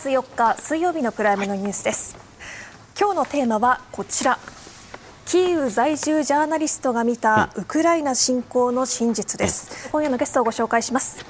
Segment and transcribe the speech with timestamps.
[0.00, 2.16] 10月4日水曜日のプライムのニュースです。
[2.98, 4.38] 今日のテーマはこちら。
[5.26, 9.90] キーウ在住ジャーナリストが見たウクライナ侵攻の真実です。
[9.92, 11.22] 今夜のゲストをご紹介します。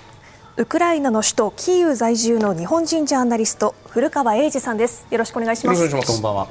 [0.57, 5.05] ウクライナの首都キーウ在住の日本人ジャーナリスト古川英二さんです。
[5.11, 5.91] よろしくお願いします。
[5.91, 6.47] こんばんは。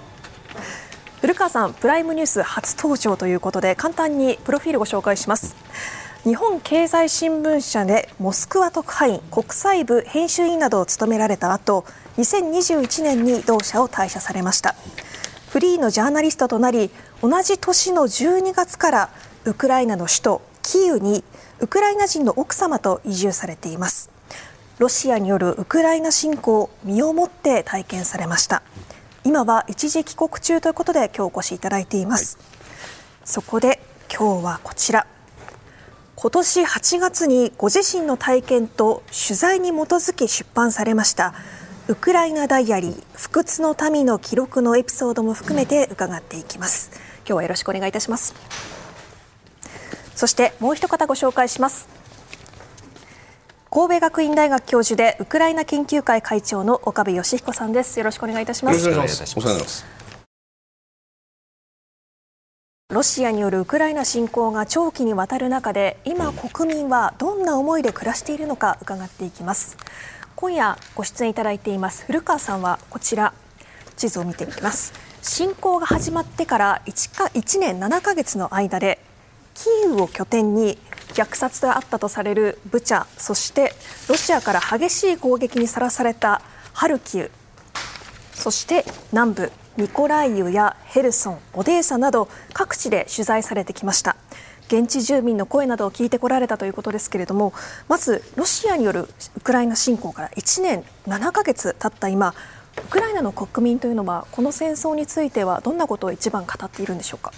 [1.21, 5.55] 古川さんプライムニュース初登場ということで簡単にプロフィールご紹介します。
[6.25, 11.85] 日本経済新聞社でモスクワ特派員国際部編集員などを務められた後
[12.19, 14.75] 2021年に同社を退社されました。
[15.49, 16.91] フリーのジャーナリストとなり
[17.21, 19.09] 同じ年の12月から
[19.45, 21.23] ウクライナの首都キーウに
[21.59, 24.09] ウクライナ人の奥様と移住されています。
[24.79, 28.63] ロシアによるウクライナ侵攻を身をもって体験されました。
[29.23, 32.45] 今は一時帰国中ということで今日お越しいただいています、はい、
[33.25, 33.81] そこで
[34.13, 35.07] 今日はこちら。
[36.15, 41.33] 今年8月にご自身の体験と取材に基づき出版されました
[41.89, 46.91] ウクライナダイアリー不屈の民の記録のエピソードも含めて伺っていきます。
[47.25, 48.35] 今日はよろしくお願いいたします。
[50.13, 51.89] そしてもう一方ご紹介します。
[53.71, 57.97] 神戸学院大学教授でウクライナ研究会会長の岡部義彦さんです。
[57.97, 58.87] よろしくお願いいたします。
[58.87, 59.99] よろしくお願いします。
[62.91, 69.77] ロシアによるウクライナ侵攻が長期にわたる中で今、国民はどんな思いで暮らしているのか伺っていきます
[70.39, 72.05] 今夜ご出演いただいています。
[72.05, 73.33] 古川さんはこちら。
[73.97, 74.93] 地図を見ていきます。
[75.21, 78.99] 侵攻が始まってから 1, か1年7ヶ月の間で
[79.53, 80.77] キーウを拠点に
[81.09, 83.73] 虐殺があったとされるブチャそして
[84.07, 87.31] ロシアから激しい攻撃にさらされたハルキウ
[88.31, 94.15] そして南部ミコライウやヘルソン、オデーサなど各地で取材されてきました。
[94.69, 97.53] 現地住民の声などを聞いてこられたということですけれども
[97.87, 102.35] まずロシアによるウクライナ侵攻から1年7ヶ月経った今
[102.77, 107.33] ウクライナの国民というのはこの戦争についてはどんなことを一番語っているんでしょうか？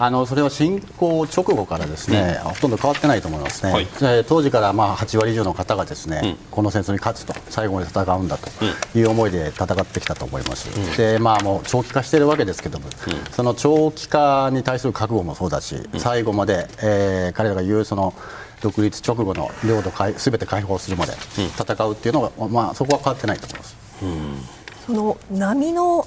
[0.00, 3.86] あのそれは侵攻直後からですね、うん、ほとんど変わってないと思いますね、はい、
[4.24, 8.48] 当時からまあ8割以上の方がですね、うん、この戦争に勝つと、最後まで戦うんだと
[8.96, 12.86] いう思いで戦ってきたと思います、うん、でまあ、もう長期化しているわけですけども、
[13.32, 18.14] その長期化に対する覚悟もそうだし、最後まで、えー、彼らが言うその
[18.60, 23.76] 独立直後の領土すべて解放するまで戦うっていうのが、まあ、そこは変わってないと思います。
[24.86, 26.06] その波の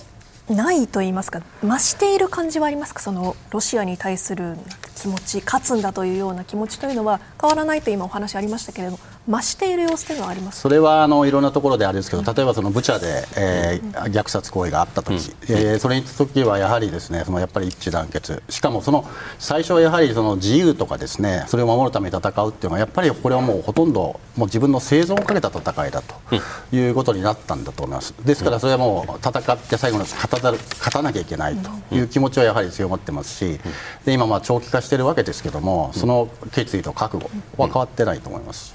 [0.55, 2.99] ないと言いますか増している感じはありますか？
[3.01, 4.57] そのロシアに対する
[4.95, 15.17] 気持ち勝つんだというような気持ちというのは変わらないと今お話ありましたけれども増している様子というのはありますそれはあのいろんなところであれですけど、例えばそのブチャで、えー、虐殺行為があった時、うん、
[15.49, 18.41] えー、それに時はやはりですねそのやっぱり一致団結。
[18.49, 26.15] しかもその最初はやはりその自由とかですねそれを守るために戦うっていうのはやっぱりこれはもうほとんどもう自分の生存をかけた戦いだと
[26.75, 28.13] いうことになったんだと思います。
[28.25, 33.59] ですからそれはもう戦って最後の勝た勝たなきゃいけないという気持ちはやはり強まってますし
[34.05, 38.73] で今まあ長期化しているわけですけどもその決意と覚悟は変わってないと思います。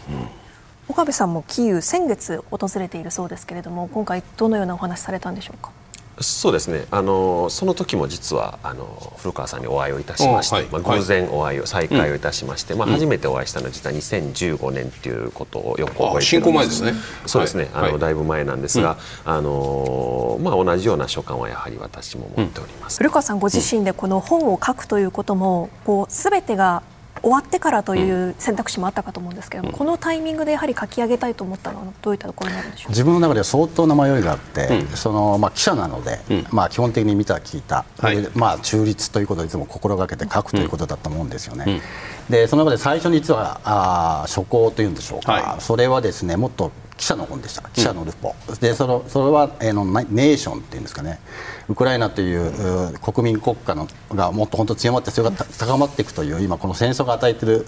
[0.88, 5.70] 岡部さんもキーウ先月訪れているそうですけれども今回どのようなお話されたんでしょうか？
[6.18, 6.86] そうですね。
[6.90, 16.94] あのその時も実はあの古川さんにお会いをいたしまして、はい、まあ、偶然お会いを、再会をいたしまして、うん、まあ、初めてお会いしたのは実は2015年ということをよく覚えて侵攻前ですね。
[17.26, 18.96] そうですね、はい、あのだいぶ前なんですが、
[19.26, 26.82] うん、あのまあ、同じような所感はやはり私も持っております、古川さんご自身でこの本を書くということもこう全てが
[27.26, 32.90] 終わってからという選択肢もあったかと思うんですけども、うん、このタイミングでやはり書き上げたいと思ったのはどういったところになるんでしょう？
[32.90, 41.80] 自分の中では相当な迷いがあって、うん、そのまあ、記者なので、うん、まあ、基本的に見た聞いた、はい、まあ、中立ということをいつも心がけて書くということだと思うんですよね。
[42.30, 47.68] でその中で最初に実はあ書稿というんでしょうか、はい、それはですねもっと記者の本でした。
[47.70, 51.20] 記者のルポ、うん、でそのそれは、えー、のネーションっていうんですかね。
[51.68, 57.66] ウクライナという国民国家のがもっと本当強まってそれが高まっていくという今この戦争が与えている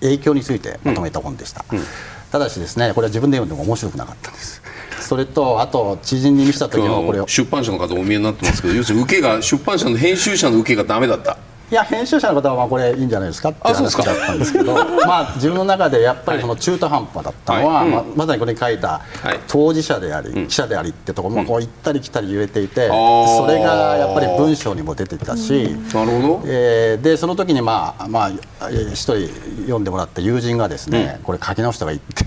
[0.00, 1.78] 影響についてまとめた本でした、うん。
[1.78, 1.84] うん、
[2.30, 4.62] ただしですねこれは自分で読んでも面白くなかったんです。
[5.00, 11.38] それとあと知人に見せた時はこれを出版社の方お見えになってますけど要するに受けが出版社の編集者の受けがダメだった
[11.70, 14.74] いや編集者の方はまあこれいいんじゃないですかって話だったんですけど
[15.04, 17.88] まあ自分の中でやっぱりその中途半端だったのは、はい。
[17.88, 19.00] まあ、まさにこれに書いた
[19.48, 26.42] 当事者であり、記者でありってところもこう行ったり来たり揺れていて、それがやっぱり文章にも出てたし、なるほど。
[26.46, 28.30] えー、でその時にまあま
[28.60, 29.28] あ一人
[29.62, 32.24] 読んでもらった友人がですね、これ書き直した方がいいって、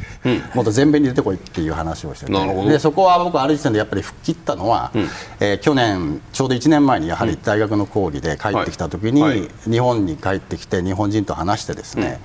[0.53, 2.31] もっと前面に出てこいっていう話をしてて。
[2.69, 4.99] でそこは僕ある時点でやっぱり吹っ切ったのは、う
[5.39, 12.19] え去年ちょうど1年前にやはり大学の講義で帰ってきた時に、日本に帰ってきて日本人と話してですね、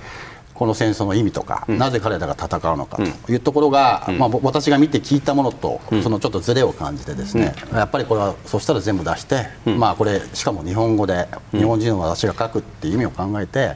[0.55, 13.75] この戦争の意味とか、なぜ彼らが戦うのかというところが、まあ、私が見て聞いたものと、そのちょっとずれを感じてですね、やっぱりこれはそしたら全部出して、まあ、これしかも日本語で日本人の私が書くっていう意味を考えて、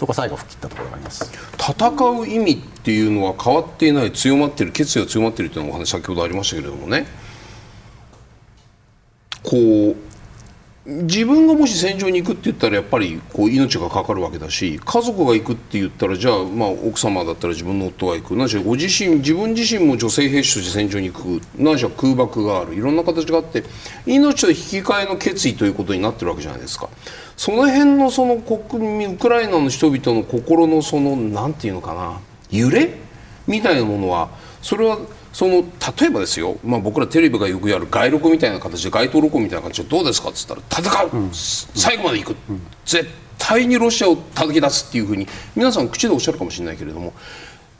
[0.00, 1.30] そこ最後吹き切ったところがあります。
[1.58, 7.06] 戦う意味っていうのは変わっていない強まっている決意が強まっているというのお話先ほどありましたけれどもね。
[9.42, 9.50] こ
[9.90, 9.96] う
[10.90, 18.36] 自分がもし戦場に行くって言ったらやっぱりこう命がかかるわけだし家族が行くって言ったらじゃあまあ奥様だったら自分の夫が行く。
[18.36, 21.40] なしご自身自分自身も女性兵士として戦場に行く。
[21.56, 22.74] なしは空爆がある。
[22.74, 23.62] いろんな形があって
[24.04, 26.88] 命と引き換えの決意ということになってるわけじゃないですか。
[27.36, 32.20] その辺のその国民ウクライナの人々の心のそのなんていうのかな
[32.50, 32.96] 揺れ
[33.46, 34.28] みたいなものは
[34.60, 34.98] それは
[35.32, 47.12] その例えばですよ、まあ、僕らテレビがよくやる外録みたいな形で街頭録音みたいな感じでどうですかっつったら戦う、うん、最後までいく、うん、絶対にロシアを叩き出すっていうふうに皆さん口でおっしゃるかもしれないけれども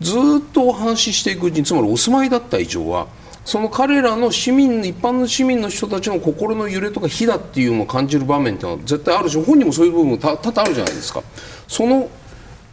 [0.00, 0.20] ずっ
[0.52, 3.08] とお話ししていくうちにつまりお住まいだった以上は
[3.44, 11.22] その彼らの市民一般の市民の人たちの心の揺れとか火だっていうのを感じる場面っていうのは絶対あるし本人もそういう部分が多々あるじゃないですか。
[11.66, 12.08] その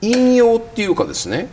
[0.02, 1.50] 引用っていうかですね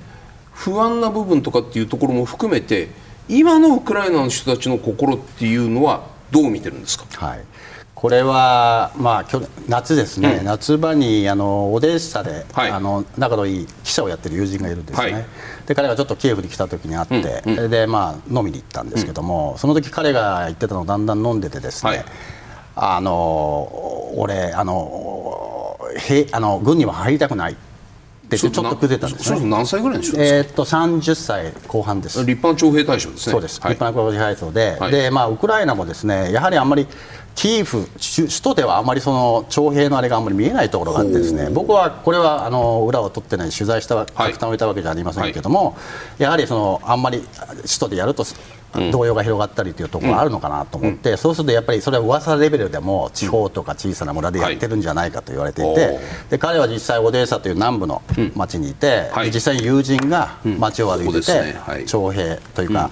[0.53, 2.89] 不安な部分とかっていうところも含めて
[3.29, 7.45] 今のウクライナの人たちの心っていうのはどう見てるんですか、はい、
[7.95, 15.25] これは、まあ、去年夏ですね、うん、夏場にあのオデーサで、はい、あの仲のいい記者をやってる友人がいるんですね、はい、
[15.67, 22.05] で彼がちょっとキエフに来た時に会って、うんうん、でまあ、飲みに行ったんですけども、うん、その時彼が言ってたのをだんだん飲んでてですね、はい、
[22.77, 27.53] あの俺あのへあの軍には入りたくない。
[27.53, 27.74] って
[28.31, 29.41] ちょっと崩れたんですね。
[29.45, 32.19] 何歳ぐらいでしょうえー、っと30歳後半です。
[32.21, 33.33] 立派な徴兵対象ですね。
[33.33, 33.61] そうです。
[33.61, 36.87] はい、立派な徴兵対象で、はい、でまあウクライナもですねやはりあんまり
[37.35, 45.77] キーフ首都ではあまりその徴兵のあれがあんまり見えないところがあってですね僕はこれはあの裏を取ってない取材した拡散をいたわけじゃありませんけれども、は
[46.21, 47.23] い、やはりそのあんまり
[47.63, 48.25] 首都でやると
[48.93, 56.01] 動揺が広がったりというところがあるのかなと思って、うん、そうするとやっぱりそれは噂レベルでも地方とか小さな村でやってるんじゃないかと言われていて、はい、
[56.31, 58.03] で彼は実際オデーサという南部の
[58.35, 61.55] 町にいて、実際に友人が町を歩いてて、
[61.87, 62.91] 徴兵というか、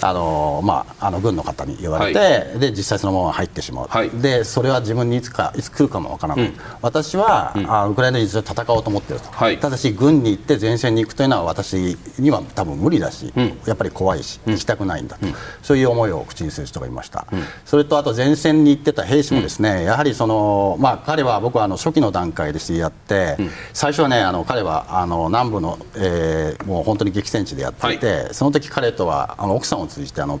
[0.00, 15.26] あのまあ、あの軍の方に言われて、はい、で実際そのまま入ってしまう、はい、でそれは自分にいつかいつ来るかもわからない、うん、私は、うん、あウクライナに戦おうと思っていると、はい、ただし軍に行って前線に行くというのは私には多分無理だし、うん、やっぱり怖いし、行きたくないんだと、
[15.62, 17.26] そういう思いを口にする人がいました、
[17.64, 23.36] それとあと前線に行ってた兵士もですね、やはりその、まあ、彼は僕はあの初期の段階で知り合って、
[23.72, 30.40] 最初はねあの彼はあの南部の、えー、もう本当に激戦地でやっていて、その時彼とはあの奥さんを通じてあの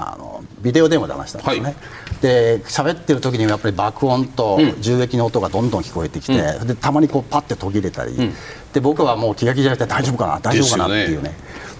[0.00, 1.74] あのビデオ電話で話したんですね、はい、
[2.22, 8.34] で喋ってる時にやっぱり爆音と銃撃の音がどんどん聞こえてきて、うん、でたまにこうパッて途切れたり、うん、
[8.72, 11.32] で僕はもう気が気じゃなくて大丈夫かな大丈夫かなっていうね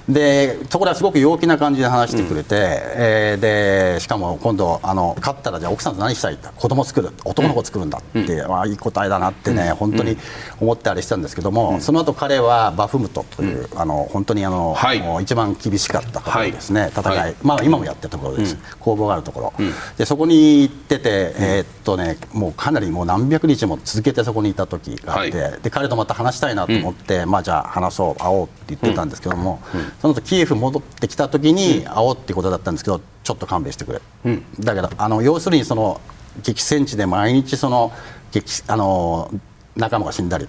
[0.08, 7.10] でそこではすごく陽気な感じで話してくれて、うん、えー、でしかも今度あの勝ったらじゃあ奥さんと何したいって子供作る。
[7.24, 10.16] 男の子作るんだって、うん、まあ、いい答えだなってね、うん、本当に
[10.60, 19.52] 思ってあれしたんですけども、うん、その後彼はバフムトという、あの本当にあの、はい、一番厳しかったところですね、はい、戦い、はい、まあ、今もやってるところです、攻防があるところ、
[19.96, 29.60] でそこに行ってて、えー、っとね、もうかなりもう何百日も続けてそこにいた時があって、で彼とまた話したいなと思って、まあ、じゃあ話そう会おうって言ってたんですけども、
[30.00, 36.00] その後キエフ戻ってきた時に会おうってことだったんですけどちょっと勘弁してくれ、うん、だけどあの要するにその
[36.42, 37.92] 激戦地で毎日その
[38.30, 39.30] 激あの
[39.76, 40.48] 仲間が死んだり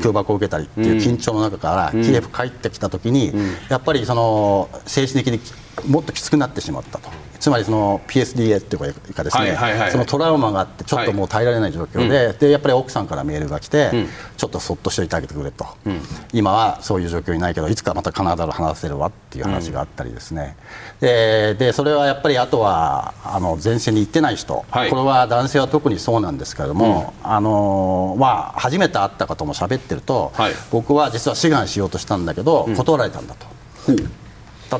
[0.00, 3.32] 空爆を受けたりっていう緊張の中からキエフ帰ってきた時に
[3.68, 5.40] やっぱりその精神的に
[5.88, 7.10] もっときつくなってしまったと。
[7.40, 9.56] つまりその PSDA っていうかですね、
[9.90, 16.00] そのトラウマがあってちょっともう耐えられない状況ではい、でやっぱり奥さんからメールが来て、うん、ちょっとそっとしておいてあげてくれと、うん、
[16.32, 20.56] 今はそういう状況にないけどいつかまたカナダで話せるわっていう話があったりですね、
[21.00, 33.46] うん、ででそれはやっぱりあとはあの前線に行ってない人、はい、これは男性は特にそうなんですけれども、あのまあ、初めて会った方も喋ってると、はい、僕は実は志願しようとしたんだけど断られたんだと。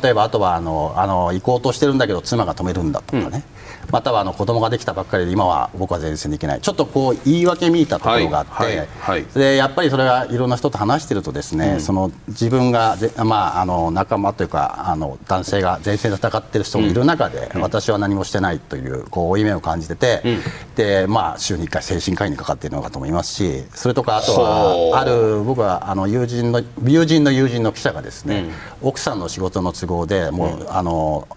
[0.02, 3.44] 例えばあとはあのあの行こうとしてるんだけど妻が止めるんだとかね、
[3.92, 6.60] またはあの子供ができたばっかりで今は僕は前線に行けない。
[6.60, 8.88] ちょっとこう言い訳見たところがあって、はい。
[9.00, 20.40] はい、でやっぱりそれはいろんな人と話してるとですね、うん、その自分がまあ、あの仲間というかあの男性が前線で戦っている人もいる中で、うん、私は何もしてないというこう負い目を感じてて、うん、
[20.76, 28.50] でまあ、週に1回精神科医にかかっているのかと思いますしそれとかあとはある僕はあの友人の友人の友人の記者がですね、
[28.82, 31.28] 奥さんの仕事の都合でもう、あの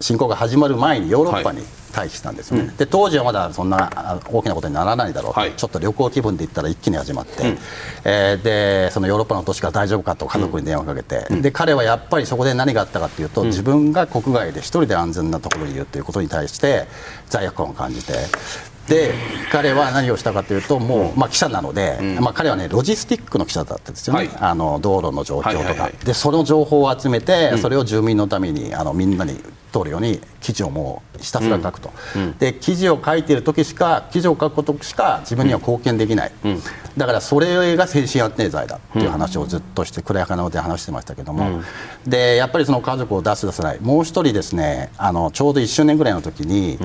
[0.00, 1.60] 侵攻が始まる前にヨーロッパに
[1.94, 7.58] 退避したんですね、はい、で当時はまだそんな大きなことにならないだろうと、はい、ちょっと旅行気分で行ったら一気に始まって、うん、
[8.04, 16.86] えー、でそのヨーロッパの都市が大丈夫かと家族に電話かけて、うん、で彼はやっぱりそこで何があったかというと、うん、自分が国外で一人で安全なところにいるということに対して
[17.28, 18.14] 罪悪感を感じて
[18.88, 19.14] で
[19.50, 29.34] 彼は何をしたかというともう、まあ、記者なので、うん、まあ、彼は、ね、ロジスティックの記者だったんですよね、はい、あの道路の状況とか、はいはいはい、でその情報を集めて、うん、それを住民のためにあのみんなに
[29.72, 36.32] 通るように記事をもうひたすら書くと、うん、で記事を書いている時しか記事を書くことしか自分には貢献できない、
[36.96, 41.62] だからそれが精神安定剤だっていう話をずっとして暗やかなので話してましたけども、
[42.06, 43.80] でやっぱりその家族を出す出さない。
[43.80, 46.78] もう一人ですねあのちょうど1周年ぐらいの時に、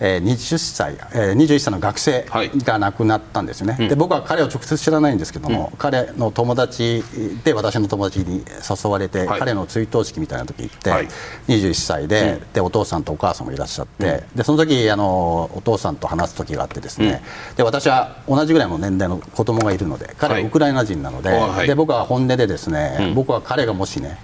[0.00, 2.26] えー、20歳、えー、21歳の学生
[2.64, 7.04] が亡くなったんですよね、はい、で僕は彼を直接知らないんですけども、うん、彼の友達
[7.44, 8.44] で私の友達に
[8.84, 11.08] 誘われて、はい、彼の追悼式みたいな時行って、はい、
[11.48, 17.22] 21歳でうん、でお父さんとお母さんもいらっしゃって、うん、でその時あのお父さんと話す時があってですね、
[17.56, 24.18] で私は同じぐらいの年代の子供がいるので彼はウクライナ人なので,、で僕は本音でですね、僕は彼がもしね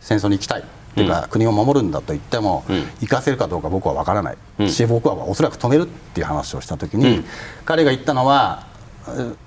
[0.00, 0.64] 戦争に行きたい
[1.02, 2.64] っていうか、国を守るんだと言っても、
[3.00, 4.36] 行かせるかどうか僕は分からない。
[4.70, 7.24] し、僕はおそらく止めるっていう話をした時に、
[7.64, 8.66] 彼が言ったのは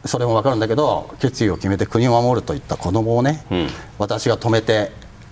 [0.05, 3.43] それも分かるんだけど決意を決めて国を守るといった子供をね、
[3.99, 4.91] 私が止めて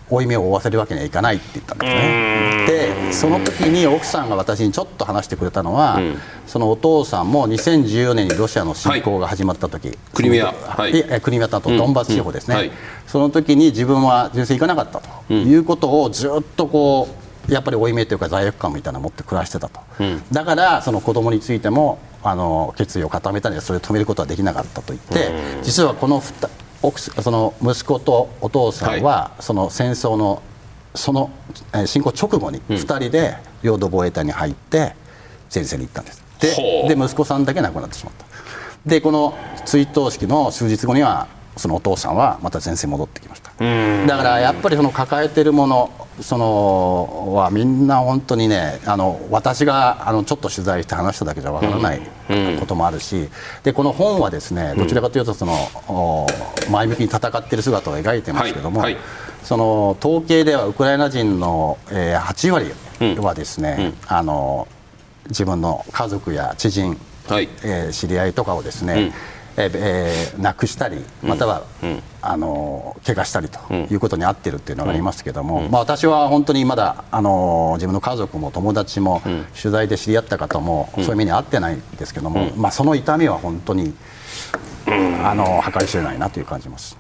[0.09, 2.65] 負い目を負わせるわけにはいかないって言ったんですね。
[2.67, 12.61] でその時に奥さんが私にちょっと話してくれたのは、うん、そのお父さんも2014年にロシアの侵攻が始まった時、はい、クリミア、はい、クリミアとドンバス地方ですね、うん。
[12.61, 12.71] はい、
[13.07, 17.07] その時に自分は純粋行かなかったということをずっとこ
[17.47, 25.31] うやっぱり負い目というか罪悪感みたいなのを持って暮らしてたと、うん、だからその子供についてもあの決意を固めたのでそれを止めることはできなかったと言って、
[25.63, 26.21] 実はこの
[26.81, 30.41] 奥その息子とお父さんは、その戦争の
[30.95, 31.29] その
[31.85, 34.95] 侵攻直後に2人で領土防衛隊に入って
[35.53, 36.23] 前線に行ったんです。
[36.39, 38.25] で息子さんだけ亡くなってしまった。
[38.85, 43.51] でこの追悼式の数日後にはそのお父さんはまた前線に戻ってきました。
[43.51, 52.01] だからやっぱりその抱えているものそのはみんな本当にねあの私があのちょっと取材して話しただけじゃわからない
[52.59, 53.29] こともあるし、
[53.63, 56.27] でこの本はですねどちらかというとその、
[56.69, 59.03] 前向きに戦っている姿を描いてますけども、はいはい、
[59.43, 62.71] その統計ではウクライナ人の、えー、8割
[63.21, 63.85] はですね、うん。
[63.85, 64.67] うん、あの
[65.29, 66.97] 自分の家族や知人、
[67.27, 79.21] はい、えー、知り合いとかをですね、うんえー、亡くしたりまたは、うん、あの怪我したりということに遭っているっていうのがありますけども、まあ、私は本当にまだあの自分の家族も友達も、
[79.59, 83.93] 取材で知り合った方も、そういう目に遭ってないんですけども、まあ、その痛みは本当に、
[85.23, 86.97] あの計り知れないなという感じます。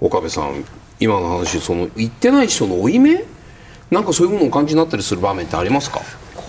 [0.00, 0.64] 岡部さん
[1.00, 3.24] 今の話その言ってない人の負い目？
[3.90, 6.00] なんかそういうものをお感じになったりする場面ってありますか？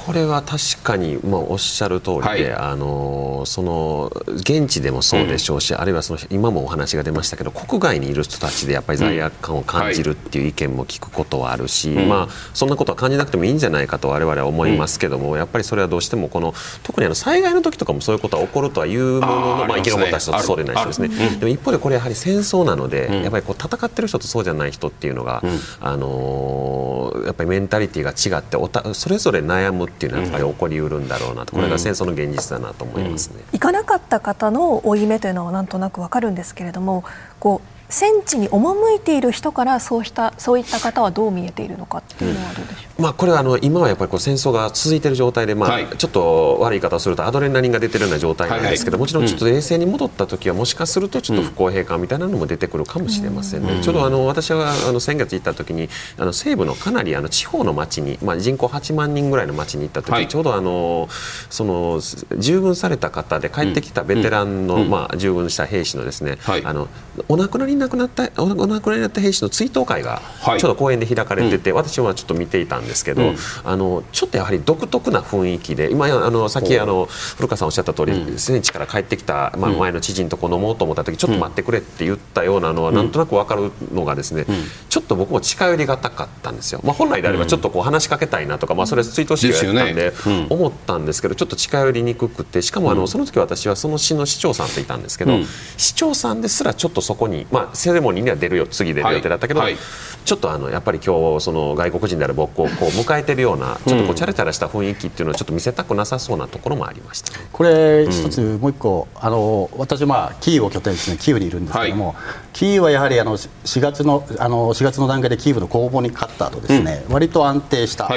[0.07, 25.43] これは確かに、まあ、おっしゃる通りで、はい、あのその現地でもそうでしょうし、うん、あるいはその今もお話が出ましたけど国外にいる人たちでやっぱり罪悪感を感じるっていう意見も聞くことはあるし、うん、まあ、そんなことは感じなくてもいいんじゃないかと我々は思いますけども、うん、やっぱりそれはどうしてもこの特にあの災害の時とかもそういうことは起こるとはいうもののまあ、生き残った人とそうでない人ですね、でも一方でこれやはり戦争なので、やっぱりこう戦ってる人とそうじゃない人っていうのが、
[25.81, 31.55] あのやっぱりメンタリティーが違っておたそれぞれ悩むっていうのはやっぱり起こりりうるんだろうなと。
[31.55, 37.03] これが戦争の現実だなと思いますね、行かなかった方の負い目というのはなんとなくわかるんですけれども
[37.39, 61.07] こう戦地に赴いている人からそうしたそういった方はどう見えているのかっていうのはどうでしょう、うん、まあ、これはあの今はやっぱりこう戦争が続いている状態で、まあ、はい、ちょっと悪い言い方をするとアドレナリンが出てるような状態なんですけど、もちろんちょっと冷静に戻った時はもしかするとちょっと不公平感みたいなのも出てくるかもしれませんね、うん、ちょうどあの私はあの先月行った時にあの西部のかなりあの地方の町に、まあ、人口8万人ぐらいの町に行った時、はい、ちょうどあの
[61.49, 61.99] その
[62.37, 66.87] 従軍された方で帰ってきたベテランの、うん、まあ、従軍した兵士のですね、あの
[67.27, 84.45] お亡くなりになくなったおお亡くなりになった兵士の追悼会がちょうど公園で開かれてて、はい、私はちょっと見ていたんですけど、うん、あのちょっとやはり独特な雰囲気で今あのさっきあの古川さんおっしゃった通り、うん、戦地から帰ってきた、まあ、前の知人とこ飲もうと思った時ちょっと待ってくれって言ったようなのは、なんとなく分かるのがですね、
[84.89, 90.13] ちょっと僕も近寄りがたかったんですよ、まあ、本来であればちょっとこう話しかけたいなとか、まあ、それ追悼式がやったんで
[90.49, 95.33] 思ったんですけどちょっと近寄りにくくてしかもあのその時私はその市の市長さんといたんですけど、
[95.77, 99.73] 市長さんですらちょっとそこに、まあ、セレモニーには出るよ次出る予定だったけど、はい。
[99.73, 99.81] はい、
[100.25, 112.15] ちょっとあのやっぱり今日その外国人である僕をこう迎えてるようなちょっとこうチャラチャラした雰囲気っていうのをちょっと見せたくなさそうなところもありました、これ一つもう一個あの私まあキーウを拠点ですねキーウにいるんですけども、はい、
[112.53, 118.09] キーウはやはりあの4月のあの4月の段階でキーウの攻防に勝った後ですね、うん、割と安定した。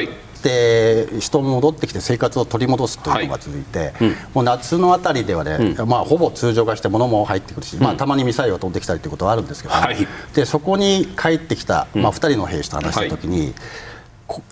[0.43, 9.97] で人も戻ってきて生活を取り戻すというのが続いて、はいうん、もう夏のあたりではね、うん、まあ、ほぼ通常化して物も入ってくるし、まあ、たまにミサイルが飛んできたりということはあるんですけど、ねはい、
[10.35, 13.55] でそこに帰ってきた、まあ、2人の兵士と話したときに、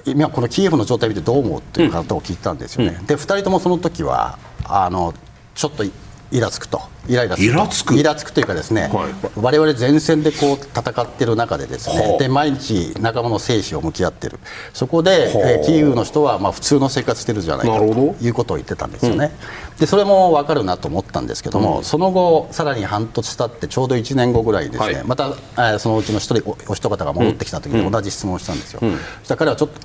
[0.04, 5.14] 今このキエフの状態を見てどう思うという方を聞いたんですよね、で2人ともその時はあの
[5.54, 5.84] ちょっと
[6.30, 6.80] イラつくと。
[7.08, 7.94] イライラするイラつく？
[7.94, 14.38] イラつくというかですね、はい、我々前線でこう戦っている中でですねで毎日仲間の生死を向き合っている。
[14.74, 17.84] そこで、えー、キーウの人はまあ普通の生活してるじゃないかと
[18.20, 19.32] いうことを言ってたんですよね、
[19.72, 29.80] うん、でそれも分かるなと思ったんですけども、うん、その後さらに半年経ってちょうど1年後ぐらいですね、はい、また、えー、そのうちの一人お一方が戻ってきた時に同じ質問をしたんですよ、うん、そしたら彼はちょっと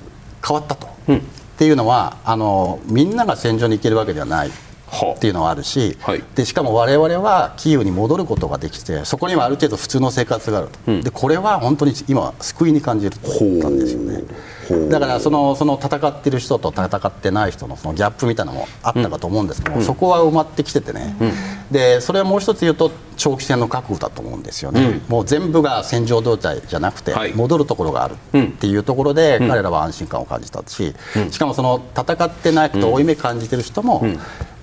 [0.46, 1.20] 変わったと、っ
[1.58, 4.52] ていうのはあのみんなが戦場に行けるわけではない
[5.16, 13.18] っていうのはあるし、はい、でしかも我々はキーウに戻ることができてそこにはある程度普通の生活があると、うん、でこれは本当に今救いに感じるっ
[13.62, 14.24] たんですよね。
[14.90, 21.32] だからそのその戦ってる人と戦ってない人のそのギャップみたいなのもあったかと思うんですけど、うん、そこは埋まってきててね、うん、
[21.70, 30.96] でそれはもう一つ言うと長期戦の覚悟だと思うんですよね、うん、もう全部が戦場状態じゃなくて、戻るところがあるっていうところで、彼らは安心感を感じたし、
[31.30, 34.04] しかもその戦ってなくて負い目感じてる人も、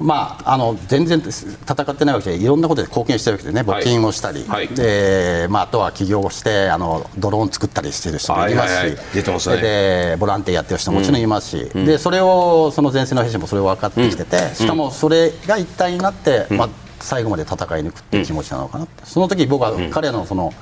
[0.00, 2.46] まあ、あの全然戦ってないわけでい。
[2.46, 3.60] ろんなことで貢献してるわけでね。
[3.60, 16.68] 募金をしたり、はい、でまあ、あとは起業してあのドローン作ったりしてる人もいますし、はいはいはい、でボランティアやってる人ももちろんいますし、うん、でそれをその前線の兵士もそれを分かってきてて、うん、しかもそれが一体になって、まあ、
[17.00, 20.52] 最後まで戦い抜くっていう気持ちなのかなって、その時僕は彼のその、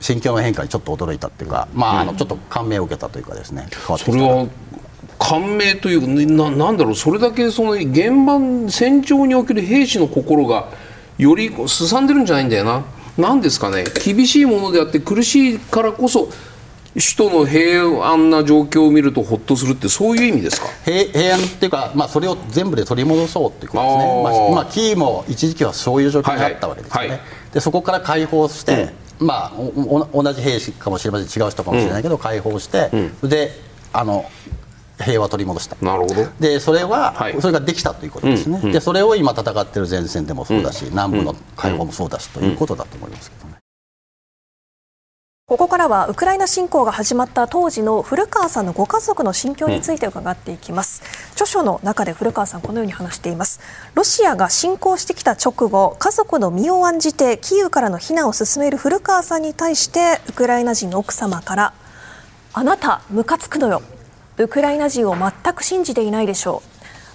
[0.00, 3.68] 心境の変化にちょっと驚いたっていうか、まあ、あのちょっと感銘を受けたというかですね。
[3.70, 4.81] 変わってきた
[5.22, 10.68] 感銘というななんだろうそれだけその現場戦場における兵士の心が
[11.16, 12.84] よりすさんでるんじゃないんだよな。
[13.16, 13.84] なんですかね。
[14.04, 16.28] 厳しいものであって苦しいからこそ
[16.94, 20.66] 首都の平安な状況を見るとほっとするってそういう意味ですか？
[20.84, 29.52] 平安っていうか、まあ、それを全部で取り戻そうっていうことですね、まあ、まあ、キーも一時期はそういう状況にあったわけですよね、はいはい、でそこから解放して、うん、まあ、
[30.12, 31.42] 同じ兵士かもしれません。
[31.42, 32.90] 違う人かもしれないけど、うん、解放して、
[33.22, 33.52] うん、で
[33.92, 34.26] あの
[34.98, 35.76] 平和を取り戻した。
[35.80, 36.26] なるほど。
[36.40, 43.54] でそれは、はい、それができたということですね、うんうん、でそれを今戦っている前線でもそうだし、うん、南部の解放もそうだし、ということだと思いますけどね。
[45.44, 53.60] ここからはウクライナ侵攻が始まった当時の古川さんのご家族の心境について伺っていきます、うん、著書の中で古川さんこのように話しています。
[53.94, 61.74] ロシアが侵攻してきた直後家族の身を案じてキーウからの避難を進める古川さんに対してウクライナ人の奥様から
[62.54, 63.82] あなたムカつくのよ
[64.42, 66.68] ウクライナ人を全く信じていないでしょう。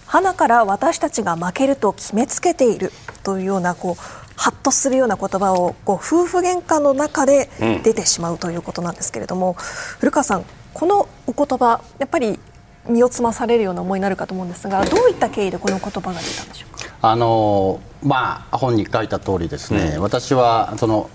[0.06, 2.92] 花から私たちが負けると決めつけている。
[3.24, 4.04] というようなこう
[4.38, 7.50] ハッとするような言葉をこう夫婦喧嘩の中で
[7.84, 9.54] 出てしまうということなんですけれども、うん、
[10.00, 12.40] 古川さん、このお言葉やっぱり
[12.88, 16.86] 身をつまされるような思いになるかと思うんですがどういった経緯でこの言葉が出たんでしょうか？
[17.02, 21.10] あの、まあ、本に書いた通りですね、うん、私はその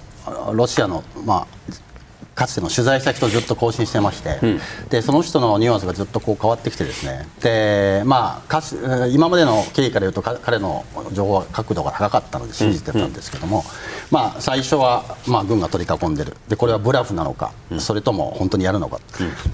[0.53, 1.73] ロシアの、まあ、
[2.43, 7.27] かつての取材した人ずっと更新してまして、うん、でその人のニュアンスがずっとこう変わってきてですね。
[7.41, 13.65] で、まあ、今までの経緯から言うと彼の情報角度が高かったので信じてたんですけども、うん、
[14.11, 16.37] まあ、最初は、まあ、軍が取り囲んでる。
[16.49, 18.99] でこれはブラフなのか、うん、それとも本当にやるのか、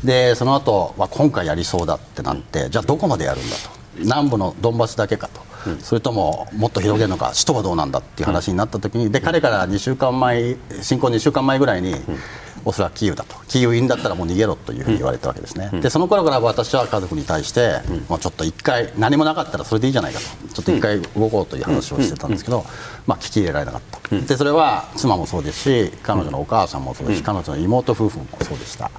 [0.03, 3.79] でその後は今回やりそうだってなってじゃあどこまでやるんだと。
[3.99, 5.47] 南部のドンバスだけかと。
[5.83, 11.95] それとももっと広げるのか首都はどうなんだっていう話になった時にで彼から2週間前侵攻2週間前ぐらいに
[12.65, 13.37] おそらくキーウだと。
[13.49, 20.27] キーウインだったらもう逃げろというふうに言われたわけですね、うん、でその頃から私は家族に対して、うん、もうちょっと一回何もなかったらそれでいいじゃないかと。
[20.55, 22.65] ちょっと一回動こうという話をしてたんですけど、
[23.07, 28.91] まあ、聞き入れられなかった、でそれは妻もそうですし彼女のお母さんもそうですし、彼女の妹夫婦もそうでした、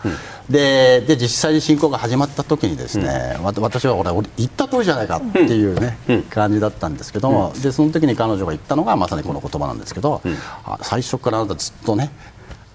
[0.50, 5.98] でで実際に侵攻が始まった時にですね、私は俺言った通りじゃないかっていうね、
[6.30, 10.22] 感じだったんですけども、でその時に彼女が言ったのがまさにこの言葉なんですけど、
[10.82, 12.12] 最初からあなたずっとね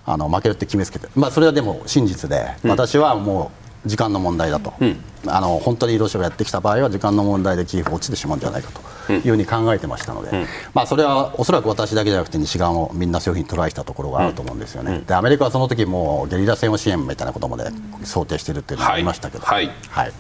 [0.07, 3.51] あの負けるって決めつけて、まあ、それはでも真実で、うん、私はも
[3.85, 8.71] う時間の問題だと、うん、あの本当にロシアがやってきた場合は時間の問題でキーウ落ちてしまうんじゃないか
[9.07, 17.71] というふうに考えてましたので、うん、まあ、それはおそらく私だけじゃなくて西側もみんなそういうふうにトライしたところがあると思うんですよね、でアメリカはその時もゲリラ戦を支援みたいなことまで
[18.05, 19.45] 想定しているっていうのがありましたけど。
[19.45, 20.13] はい、はい、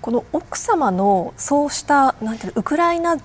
[0.00, 3.16] この奥様のそうしたなんていうウクライナ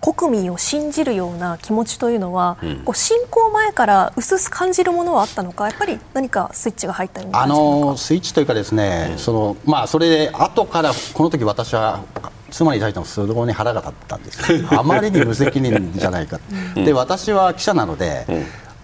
[0.00, 5.68] 国民を信じるような気持ちというのは、うん、こう侵攻前から薄々感じるものはあったのか？
[5.68, 12.04] やっぱり何かスイッチが入ったようあのスイッチというかですね、うん、そのまあ、それで後からこの時私は
[12.50, 16.40] 妻に対してもすごい腹が立ったんです あまりに無責任じゃないか、
[16.74, 18.26] で私は記者なので、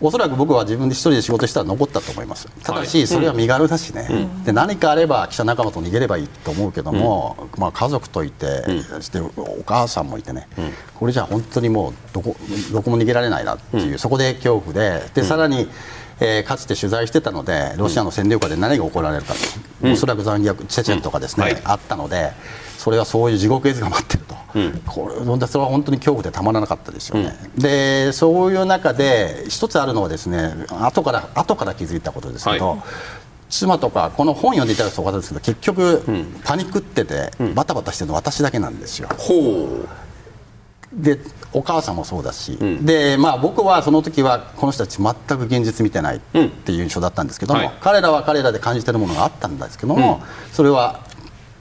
[0.02, 2.48] おそらく僕は自分で一人で仕事したら残ったと思います。
[2.64, 8.64] ただし、それは身軽だしね、で何かあれば記者仲間と逃げればいいと思うけども、まあ、家族といて、
[9.00, 10.48] してお母さんもいてね、
[10.98, 12.36] これじゃ本当にもうどこ
[12.72, 15.68] どこも逃げられないなっていう、そこで恐怖ででさらに、
[16.20, 19.38] えー、かつて取材してたのでロシアの占領下で何が起こられるかと、
[19.82, 22.32] うん、おそらく残虐チェチェンとかですね、はい、あったので
[22.82, 32.80] それはそういう地獄絵図が待ってると、うん、これそれは本当に恐怖でたまらなかったですよね、うん、でそういう中で一つあるのはですね後から後から気づいたことですけど、はい。
[33.50, 36.02] 妻とかこの本読んでいただくと分かるんですけど結局、
[36.42, 39.08] パニックってて、バタバタしてるの私だけなんですよ。
[40.92, 41.20] で
[41.52, 47.66] お母さんもそうだし、うん、でまあ、僕はその時はこの人たち全く現実見てないっていう印象だったんですけども、うん。
[47.66, 51.11] はい、彼らは彼らで感じてるものがあったんですけども、うん、それは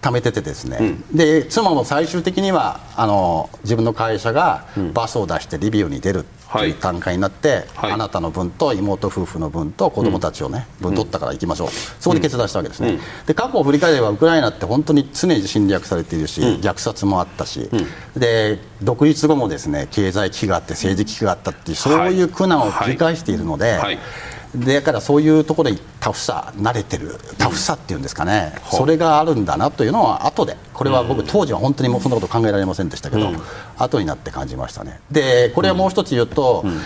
[0.02, 17.70] 貯めててですね、うん、で妻も最終的にはあの自分の会社がバスを出してリビウに出るという段階になって、はい、あなたの分と妹夫婦の分と子供たちをね、分取ったから行きましょう、そこで決断したわけですね、で過去を振り返ればウクライナって本当に常に侵略されているし、虐殺もあったし、
[18.18, 23.80] で独立後もですね経済危機があって政治危機があったっていうそういう苦難を繰り返しているので。
[24.56, 30.58] だからそういうところにタフさ慣れてるタフさっていうんですかね、うん、それがあるんだなというのは後で。
[30.74, 33.42] これは僕当時は本当にもうそんなこと考えられませんでしたけど、うん、
[33.78, 35.00] 後になって感じましたね。
[35.12, 36.82] でこれはもう一つ言うと、うん。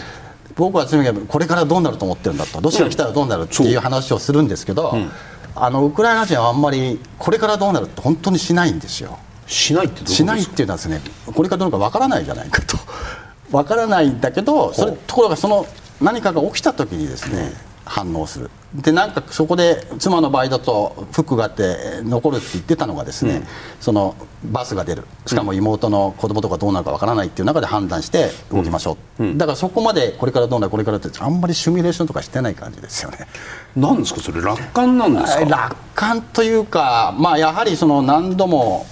[0.55, 2.61] 僕は常にこれからどうなると思ってるんだと。
[2.61, 5.11] ロシアが来たらどうなるっていう話をするんですけど、うん、
[5.55, 9.17] あのウクライナ人はあんまりこれからどうなるって本当にしないんですよ。
[9.47, 12.77] しないってしないっていうのはですねこれからどうかわからないじゃないかと。
[13.51, 15.65] わからないんだけどそれところがその
[16.01, 17.53] 何かが起きた時にですね
[17.85, 18.49] 反応する。
[18.73, 23.43] でなんかそこで妻の場合だとフックがあって残るって言ってたのがですね、うん、
[23.79, 25.05] そのバスが出る。
[25.25, 29.29] しかも妹の子供とかどうなるかわからないっていう中で判断して動きましょう、うん。
[29.29, 33.27] うん、だからそこまでこれからどうなるこれからってあんまりシミュレーションとかしてない感じですよね。
[33.77, 34.19] なんですか？
[34.19, 35.45] それ楽観なんですか？
[35.45, 38.85] 楽観というかまあやはりその何度も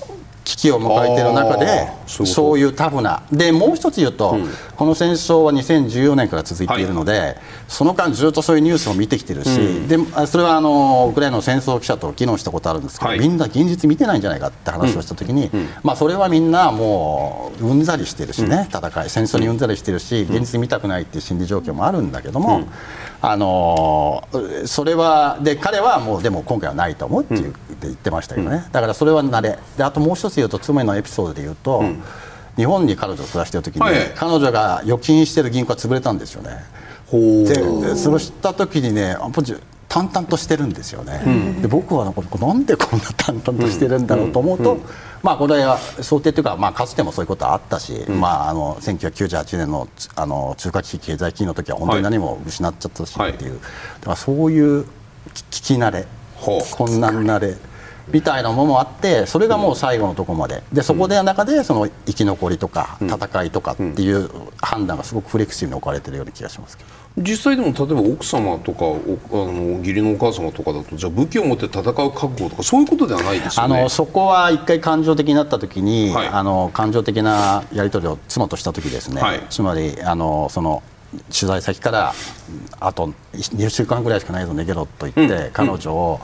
[0.46, 3.24] 危機を迎えている中でそういうタフな。
[3.32, 22.68] でもう一つ言うと、うん、この戦争は2014年から続いているので、はい、その間ずっとそういうニュースを見てきてるし、うん、でそれはあのウクライナの戦争記者と議論したことあるんですけど、はい、みんな現実見てないんじゃないかって話をした時に、うん、まあ、それはみんなもううんざりしてるしね、戦い戦争にうんざりしてるし現実見たくないっていう心理状況もあるんだけども。
[23.26, 24.28] あの
[24.66, 29.58] それはで彼はもうでも今回はないと思うって言って言ってましたけどね、だからそれは慣れ。
[29.78, 31.86] であともう一つ言うと妻のエピソードで言うと、
[32.56, 36.64] 日本に彼女と暮らしている時に、はい、彼女が預金している銀行が潰れたんですよね。
[37.12, 39.16] でそ知った時にね
[39.88, 42.12] 淡々としてるんですよね、うん、で僕はな
[42.54, 44.80] んでこんな淡々としてるんだろうと思うと、うん。
[44.80, 44.86] うん、
[45.22, 53.60] まあ、これは想定というか、まあ、かつてもそういうことはあったし、まあ、あの1998年のあの中華危機経済危機の時は本当に何も失っちゃったしっていう、はい、
[54.00, 54.86] だからそういう聞
[55.52, 56.08] き慣れ
[56.42, 57.56] 困難慣れ
[58.10, 60.64] みたいなものもあってそれがもう最後のところまで。
[60.72, 64.30] でそこで中でその生き残りとか戦いとかっていう
[64.62, 66.90] 判断がすごくフレキシブルに置かれてるような気がしますけど。
[67.18, 68.90] 実際でも例えば奥様とかあ
[69.36, 73.80] の義理のお母様とかだとじゃあ武器を持って戦う覚悟とかそういうことではないですよね。
[73.80, 80.82] あのそこは一回感情的になった時に、はい、あの感情的なやり取りを妻とした時ですね、はい、つまりあのその
[81.32, 82.14] 取材先から
[82.80, 86.20] あと2週間ぐらいしかないぞ逃げろと言って、うん、彼女を、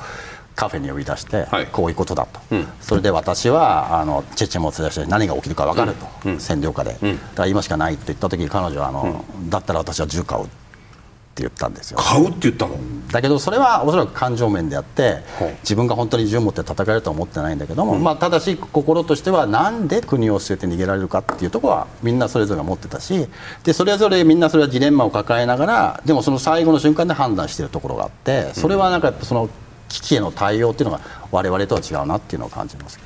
[0.59, 11.99] カフェに呼び出して、はい、こういうことだと、うん、それで私はあのチェチェンも連れ出して何が起きるか分かると、うん、占領下で、だから今しかないと言った時に彼女はあの、だったら私は銃買うって言ったんですよ。
[12.01, 12.75] 買うって言ったの？
[13.09, 15.19] だけどそれはおそらく感情面であって
[15.61, 23.27] 自分が本当に銃を持って戦えるとは思ってないんだけども、うん、まあ、ただし心としてはなんで国を捨てて逃げられるかっていうところはみんなそれぞれが持ってたし
[23.63, 29.49] でそれぞれみんなそれはジレンマを抱えながらでもその最後の瞬間で判断しているところがあってそれはなんかその
[29.89, 32.99] 危機への対応っていうのが我々とは違うなっていうのを感じます。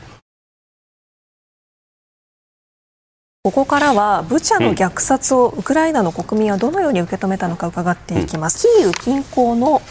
[3.46, 8.66] ここからはブチャの虐殺をウクライナの国民はどのように受け止めたのか伺っていきます。
[8.80, 9.82] キーウ近郊の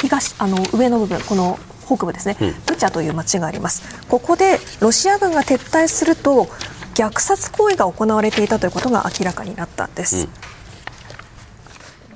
[0.00, 3.82] 東あの上の部分この北部ですね、ブチャという町があります。
[4.08, 6.48] ここでロシア軍が撤退すると
[6.94, 10.26] 虐殺行為が行われていたということが明らかになったんです。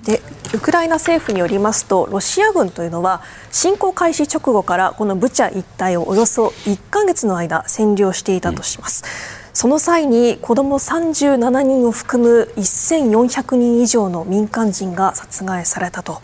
[0.04, 0.22] で
[0.54, 9.04] ウクライナ政府によりますとロシア軍というのは侵攻開始直後からこのブチャ一帯をおよそ1か月の間占領していたとします。
[9.34, 16.22] うんその際に子ども37人を含む1400人以上の民間人が殺害されたと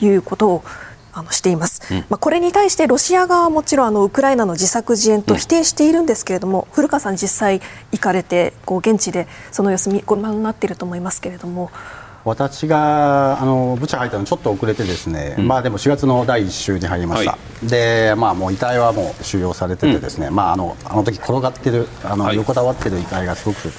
[0.00, 0.64] いうことを、
[1.10, 7.60] あのしています、うん、まあ、これに対してロシア側はもちろんあのウクライナの自作自演と否定しているんですけれども、うん、古川さん、実際
[7.90, 11.72] 行かれてこう現地でその様子ご覧になっていると思いますけれども
[12.28, 23.70] 私があのブチャ入ったのちょっと遅れてですね、うん、まあでも4月の第1週に入りました、はい、でまあもう遺体はもう収容されててですね、うん、まああのあの時転がってるあの、横たわってる遺体がすごく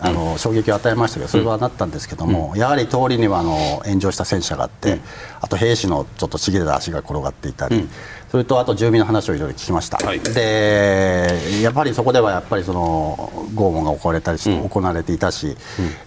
[0.00, 5.00] あの衝撃を与えましたけどそれはなったんですけども、やはり通りにはあの炎上した戦車があって、
[5.40, 7.88] あと兵士のちょっとちぎれた足が転がっていたり。
[8.30, 15.56] それとあと住民の話をいろいろ聞きました、はい、でやっぱりそこではやっぱりその拷問が行われたりし、うん、行われていたし、うん、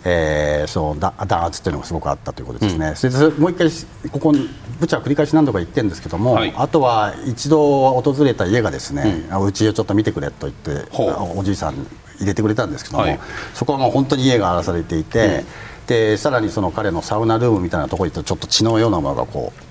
[0.05, 3.69] えー、そう弾圧というのがすごくあったということですね、うん、それでもう一回
[4.11, 4.33] ここ
[4.79, 11.75] ブチャ繰り返し何度か言ってるんですけども、はい、あとは一度訪れた家がですね、うちをちょっと見てくれと言っておじいさん
[12.19, 13.19] 入れてくれたんですけども、はい、
[13.53, 15.43] そこはもう本当に家が荒らされていて、
[15.87, 19.51] でさらにその彼のサウナルームみたいなところに行くとちょっと血のようなものがこ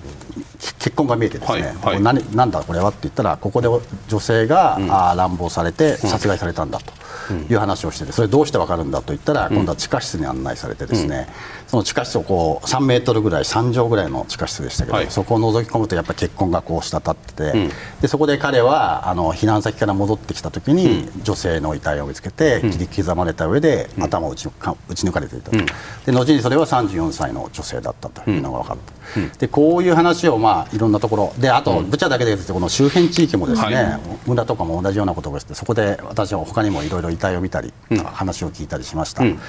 [0.79, 3.67] 血痕が見えてですね、はいはい、何なんだこれはって言ったらここで
[4.07, 11.27] 女性が、うん、あ乱暴されて殺害されたんだという話をしててそれどうして分かるんだと言ったら今度は地下室に案内されてですね、
[11.60, 17.69] うん、その地下室をこう3メートルぐらい3畳ぐらいの地下室でしたけど、はい、そこを覗き込むとやっぱり血痕がこう滴ってて、うん、
[18.01, 25.57] でそこで彼はあの避難先から戻ってきた時に、女性の遺体を見つけて切り刻まれた上で頭を打ち打ち抜かれていたと、
[26.05, 39.39] で後にそれは34歳の女性だったというのが分かった、でこういう話を、まあ、いろんなところであと、ブチャだけでこの周辺地域もですね、はい、村とかも同じようなことをしてそこで私は他にもいろいろ遺体を見たり、うん、話を聞いたりしました、うん、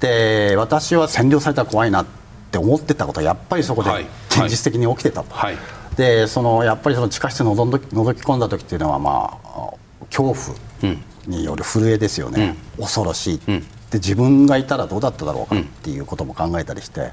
[0.00, 2.06] で私は占領されたら怖いなっ
[2.50, 3.90] て思ってたことはやっぱりそこで
[4.30, 5.54] 現実的に起きてたと、はい。
[5.54, 5.60] は
[5.92, 9.72] い、でそのやっぱりその地下室のぞ覗き込んだ時っていうのはまあ
[10.10, 10.34] 恐
[10.82, 10.94] 怖
[11.26, 13.62] による震えですよね、恐ろしい、で
[13.94, 17.12] 自分がいたらどうだっただろうかっていうことも考えたりして。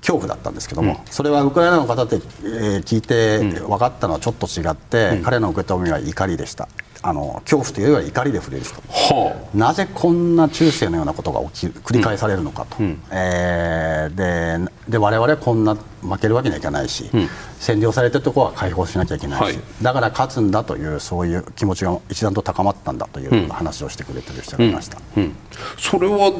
[0.00, 6.68] 恐怖だったんですけども、うん、それはウクライナの方で、えー、聞いて分かったのはちょっと違って、うん、彼の受け止めは怒りでした。
[7.02, 17.28] あの恐怖というよりは怒りで触れる人、はあ、なぜこんな中世のようなことが起き繰り返されるのかと、うん、えー、でで我々はこんな負けるわけにはいかないし、うん、
[17.60, 25.36] 占領されてるところは解放しなきゃいけないし、はい、だから勝つんだというそういう気持ちが一段と高まったんだという話をしてくれてる人がいました、うん、
[25.76, 26.32] それは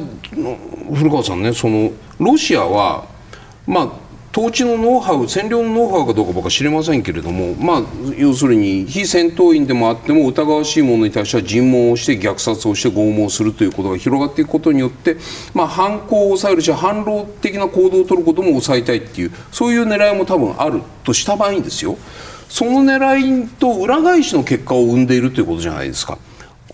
[0.93, 3.07] 古川さんねそのロシアは
[3.65, 7.83] まあ統治のノウハウ占領のノウハウかどうか僕は知りませんけれども、まあ、
[8.15, 15.17] 要するに非戦闘員でもあっても疑わしいものに対しては尋問をして虐殺をして拷問するということが広がっていくことによって、
[15.55, 21.97] まあ、犯行を抑えるし反論的な行動を取ることも抑えたいっていうそういう狙いも多分あるとした場合にですよ
[22.49, 26.17] その狙いと裏返しの結果を生んでいるということじゃないですか。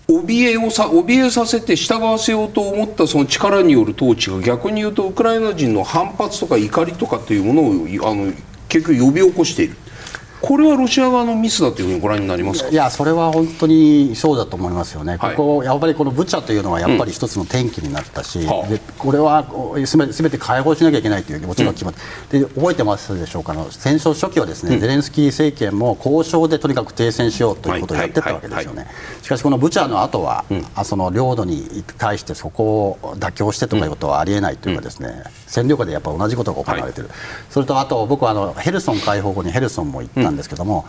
[0.08, 8.32] 怯えをさ怯えさせて従わせようと思ったその力による統治が逆に言うとウクライナ人の反発とか怒りとかというものをあの
[8.68, 9.76] 結局呼び起こしている。
[10.42, 12.68] これはロシア側のミスだというふうにご覧になりますか？
[12.68, 19.44] いやそれは本当にそうだと思いますよね、はい、ここやっぱりこのブチャというのはやっぱり一つの転機になったし、うん、でこれは
[19.86, 21.94] すべて解放しなきゃいけないというもちろん決まっ
[22.28, 23.54] て、うん、で覚えてますでしょうか？
[23.54, 28.86] の戦争初期はですね、うん、ゼレンスキー政権も交渉でとにかく停戦しようということをやってたわけですよね、
[29.22, 30.44] しかしこのブチャの後は、
[30.74, 37.02] あその領土に対してそこを妥協してとかいうことはありえないというかですね、占領下でやっぱ同じことが行われてい。
[37.02, 37.10] る、
[37.50, 40.84] それとあと僕はあのヘルソン解放後にヘルソンも行ったなんですけども、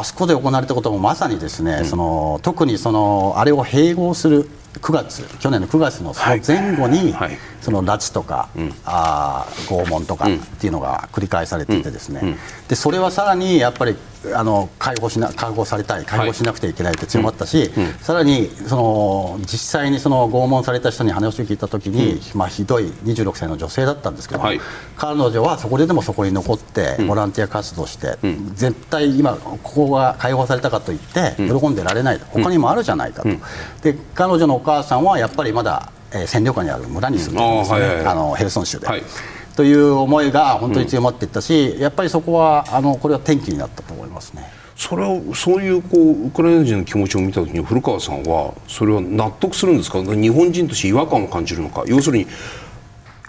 [0.00, 7.28] あそこで行われたこともまさにですね、うん、その特にそのあれを併合する9月去年の9月の前後に、はい。
[7.28, 12.36] はい、その拉致とか、うん、あ拷問とかっていうのが繰り返されていてですね、うん、
[12.68, 13.96] でそれはさらにやっぱり
[14.34, 24.60] あの解放しな解放されたい解放しなくてはいけないって強まったし、はい、さらにその実際にその拷問された人に話を聞いたときに、まあ、ひどい26歳の女性だったんですけど、はい、
[24.96, 28.18] 彼女はそこででもそこに残ってボランティア活動して、
[28.54, 33.28] 絶対今ここが解放されたかといって喜んでられない他にもあるじゃないかと。
[33.82, 38.86] で彼女のお母さんはやっぱりまだ、えー、占領下にある村に住んでるんですね、あのヘルソン州で。
[38.86, 39.02] はい。
[39.56, 44.48] という思いが本当に強まっていったし、うん、やっぱりそこはあのこれは転機になったと思いますね。
[44.76, 50.00] それはそういうこうウクライナ人の気持ちを見たときに古川さんはそれは納得するんですか？
[50.00, 51.82] 日本人として違和感を感じるのか？
[51.88, 52.28] 要するに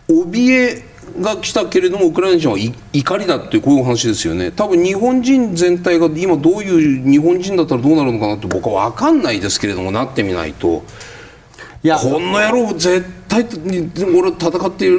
[0.07, 0.83] 怯え
[1.19, 2.57] が来たけれどもウクライナ人は
[2.93, 4.51] 怒りだってこういうお話ですよね。
[4.51, 10.83] 多分日本人全体が今どういう日本人だったらどうなるのかなって僕は分かんないですけれどもなってみないと。
[11.83, 11.97] いや。
[11.97, 13.45] こんな野郎絶対
[14.15, 14.97] 俺戦っている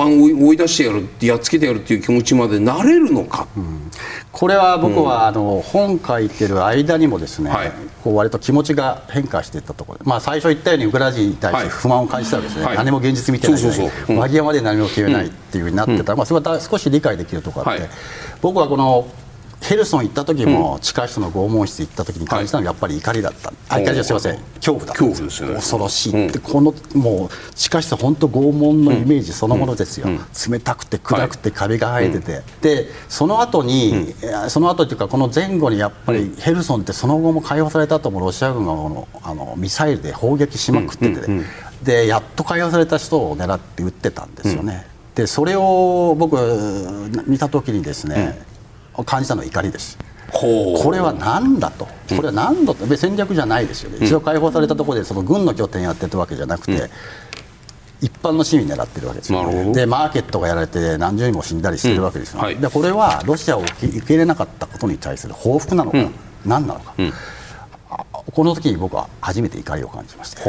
[0.00, 3.90] あの追い出してやるやっつけてやるっていう気持ちまでなれるのか、うん、
[4.32, 9.98] これは僕は、あの本書いてる間にもですね、はい、こう割と気持ちが変化していったところ。
[9.98, 14.16] で、まあ、最初言ったようにウクライナ人に対して不満を感じたわけですね、はい、何も現実見てない。
[14.16, 17.88] 間際まで何も決めないっていうふうになってた、うん、まあ、それは少し理解できるところがあって、
[18.40, 19.06] 僕はこの
[19.60, 24.38] ヘルソン行った時も、地下室の拷問室行った時に感じたのがやっぱり怒りだった、はい、怒りじゃすみません。
[24.54, 30.06] 恐怖だった恐怖ですよ、ね、恐ろしいって、このもう地下室本当拷問のイメージそのものですよ、
[30.48, 34.14] 冷たくて暗くてカビが生えてて、でその後に、
[34.48, 38.72] その後というかこの前後にやっぱりヘルソンってその後も解放された後もロシア軍が
[39.22, 41.20] あのミサイルで砲撃しまくってて、
[41.82, 44.86] でやっと解放された人を狙って撃ってたんですよね。
[45.14, 46.36] でそれを僕
[47.26, 48.40] 見た時にですね、
[49.04, 49.98] 感じたのは怒りです。
[50.30, 56.90] これは何だと、これは何だと、戦略じゃないですよね、一度解放されたところでその軍の拠点やってたわけじゃなくて、
[58.00, 62.44] 一般の市民狙ってるわけですよ、ね、でマーケットがやられて何十人も死んだりしてるわけですよ、ね。
[62.44, 66.94] はい、でこれはロシアを受け入れなかったことに対する報復なのか、うん、何なのか。
[66.98, 67.12] うん。
[68.32, 70.42] この時に僕は初めて怒りを感じました。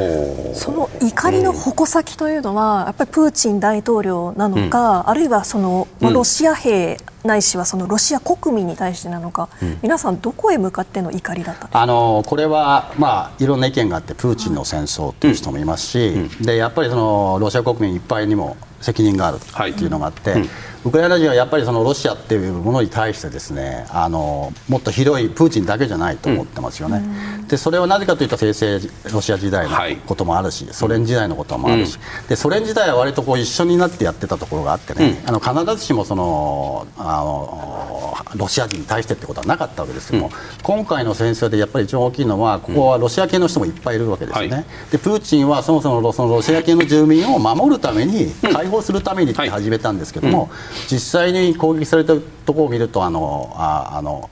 [0.53, 20.49] その怒りの矛先というのは、やっぱりプーチン大統領なのか、うん、あるいはその、まあ、ロシア兵ないしはそのロシア国民に対してなのか、うん、皆さん、どこへ向かっての怒りだったあのこれは、まあ、いろんな意見があってプーチンの戦争という人もいますし、うん、でやっぱりそのロシア国民いっぱいにも責任があるというのがあって、はい
[20.85, 26.99] ウクライナ人はやっぱりそのロシアっていうものに対してですねあのもっと広いプーチンだけじゃないと思ってますよね、
[27.39, 50.49] うん、でそれはなぜかというと帝政ロシア時代のこともあるし、はい、ソ連時代のこともあるし、うん、でソ連時代は割とこう一緒になってやってたところがあってね、うん、あの必ずしもそのあのロシア人に対してってことはなかったわけですけども、今回の戦争でやっぱり一番大きいのはここはロシア系の人もいっぱいいるわけですよね、はい、でプーチンはそもそもそのロシア系の住民を守るために解放するためにって始めたんですけども、
[50.89, 54.29] 実際に攻撃されたところを見るとあのああの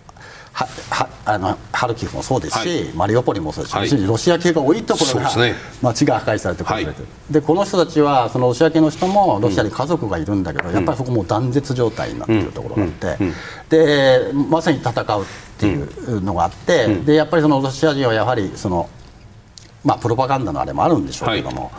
[0.57, 6.87] ははあのハルキフもそうですし、はい、マリオポリもそうですし、はい、ロシア系が多いところが、ね、街が破壊されてはい、
[7.29, 13.27] でこの人たちはそのロシア系の人もロシアに家族がいるんだけど、うん、やっぱりそこも断絶状態になっているところがあって、うん。
[13.27, 13.33] うん、
[13.69, 15.25] でまさに戦うっ
[15.59, 18.89] ていうのがあって、でやっぱりそのロシア人はやはりその、
[19.85, 21.65] まあ、プロパガンダのあれもあるんでしょうけども。
[21.65, 21.71] はい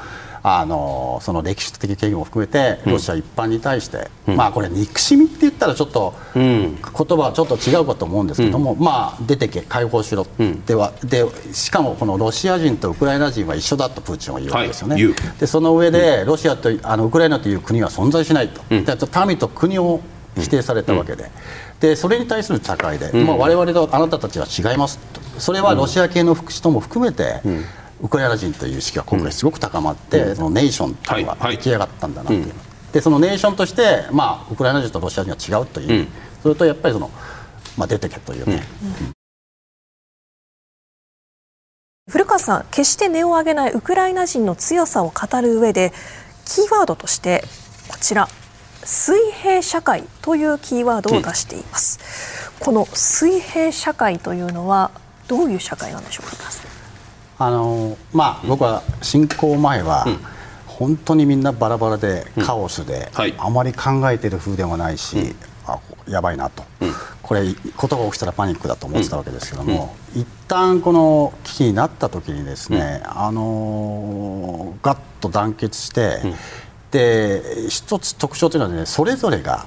[0.57, 10.27] あのその歴史的権威も含めてロシア一般に対して、うん、まあこれ憎しみって言ったらちょっと、うん、言葉はちょっと違うかと思うんですけども、うん、まあ出てけ解放しろ、
[10.67, 20.01] ではでしかもこのロシア人とウクライナ人は一緒だとプーチンは言うわけですよね、はい、でその上でロシアとあのウクライナという国は存在しないと、うん、民と国を
[20.37, 21.31] 否定されたわけで。
[21.81, 25.21] でそれに対する社会で、まあ、我々とあなたたちは違いますと。
[25.39, 27.41] それはロシア系の福祉とも含めて、
[28.01, 32.59] ウクライナ人という意識が今回すごく高まって、うん、そのネーションというのが出来上がったんだなという、はいはい、
[32.93, 36.09] でそのネーションとして、まあ、ウクライナ人とロシア人は違うという、うん、
[36.43, 37.11] それとやっぱりその、
[37.77, 38.63] まあ、出てけというね。
[42.09, 45.93] 古川さん決して値を上げないウクライナ人の強さを語る上で
[46.47, 47.45] キーワードとして
[47.89, 48.29] こちら
[48.83, 54.91] 水平社会というキーワードを出しています、うん、この水平社会というのは
[55.27, 56.37] どういう社会なんでしょうか？
[57.41, 60.07] あのまあ、僕は侵攻前は、
[60.67, 65.35] 本当にみんなバラバラでカオスで、はい、あまり考えている風でもないし、
[65.67, 66.65] あやばいなと、
[67.23, 76.19] これことが起きたらパニックだと思ってたわけですけども、うん、一旦この危機になった時にですね、あのガッと団結して、
[76.91, 79.67] で一つ特徴というのはねそれぞれが、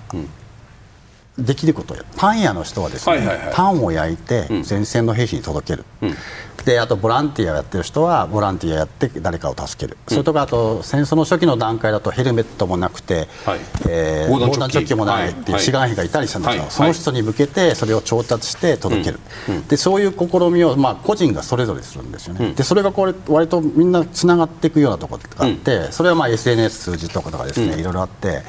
[1.38, 6.16] できることパン屋の人はですね、パンを焼いて前線の兵士に届ける、うん、
[6.66, 13.60] であとボランティアをやってる人はボランティアやって誰かを助ける、うん、それとかあと戦争の初期の段階だとヘルメットもなくて、はい。
[13.90, 14.92] えー、防弾チョッキ。
[14.96, 19.20] もないっていう志願兵がいたりしたんですよ、はい、その人に向けてそれを調達して届ける、
[19.50, 28.44] うん、でそういう試みを、まあ、個人がそれぞれするんですよね、でそれがこれ割とみんなつながっていくようなところがあって、それはまあ SNS 通じとかとかですね、いろいろあって、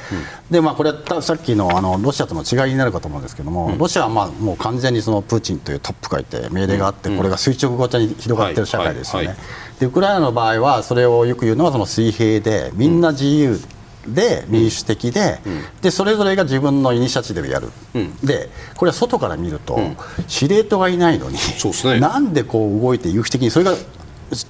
[0.50, 9.36] でまあ、これはさっきのあのロシアとの違いになるかと思うんですけども、ロシアはまあもう完全にそのプーチンというトップがいて命令があって、これが垂直ごとに広がってる社会ですよね、
[9.80, 13.58] でウクライナの場合はそれをよく言うのはその水平でみんな自由
[14.06, 23.74] で民主的でうん、でそれぞれが自分のイニシアチブでやる、うん、でこれは外から見ると、うん、司令塔がいないのに、ね、なんでこう動いて有機的にそれが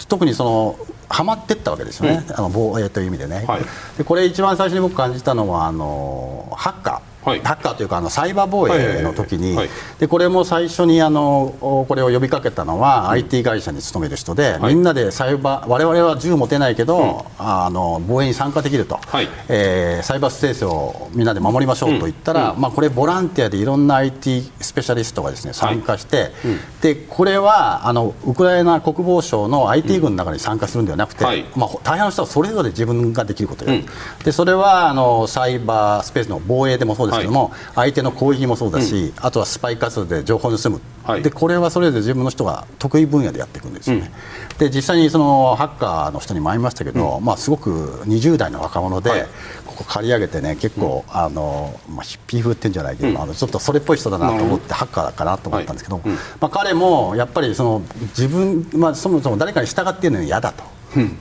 [0.09, 3.63] 特にそのはまっていったわけですよね、あの防衛という意味でね、はい、
[3.99, 9.57] でこれ一番最初に僕感じたのはあのハッカーはい、ハッカーというかあのサイバー防衛の時に、
[9.99, 26.33] でこれも最初にあのこれを呼びかけたのは、うん、IT 会社に勤める人で、はい、みんなでサイバー我々は銃持てないけど、うん、あの防衛に参加できると、はい、えー、サイバースペースをみんなで守りましょうと言ったら、うん、まあ、これボランティアでいろんな IT スペシャリストがですね参加して、
[26.81, 31.25] でこれはあのウクライナ国防省の IT 軍の中に参加するんではなくて、
[31.57, 33.85] まあ、大半の人はそれぞれ自分ができることをやる、
[34.25, 40.81] でそれはあのサイバースペースの防衛でもそうですですけども、はい、相手の攻撃もそうだし、あとはスパイ活動で情報を盗む、
[41.23, 44.11] でこれはそれぞれ自分の人が得意分野でやっていくんですよね。
[44.59, 49.27] で実際にそのハッカーの人にも会いましたけど、まあ、すごく20代の若者で、
[49.67, 56.01] ここ借り上げてね結構、あのまあ、ヒッピー風っていうんじゃないけど、あのちょっとそれっぽい人だなと思ってハッカーかなと思ったんですけど、
[56.41, 57.83] まあ、彼もやっぱりその
[58.17, 60.65] 自分、まあ、そもそも誰かに従っているのに嫌だと。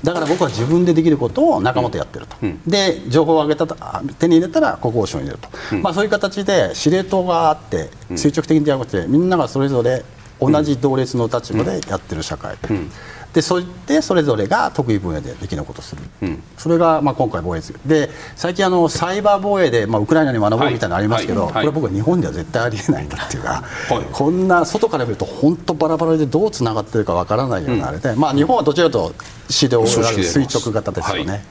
[0.03, 3.67] だから僕は自分でできることを仲間とやってると、うん、で情報を上げた
[4.19, 10.03] 手に入れたら国交省に入れると、うん、まあ、そういう形で司令塔があって垂直的にじゃなくてみんながそれぞれ
[10.39, 12.91] 同じ同列の立場でやってる社会、うん
[13.34, 31.43] でそしてそれぞれが得意分野でできることをする、うん、それがまあ今回防衛で最近あのサイバー防衛でまあウクライナに学ぼうみたいなのありますけど、はいはい、これ僕は日本では絶対ありえないんだっていうか、はい、こんな外から見ると本当バラバラでどうつながってるかわからないようなあれで、うん、まあ日本はどちらかというと指導が垂直型ですよね、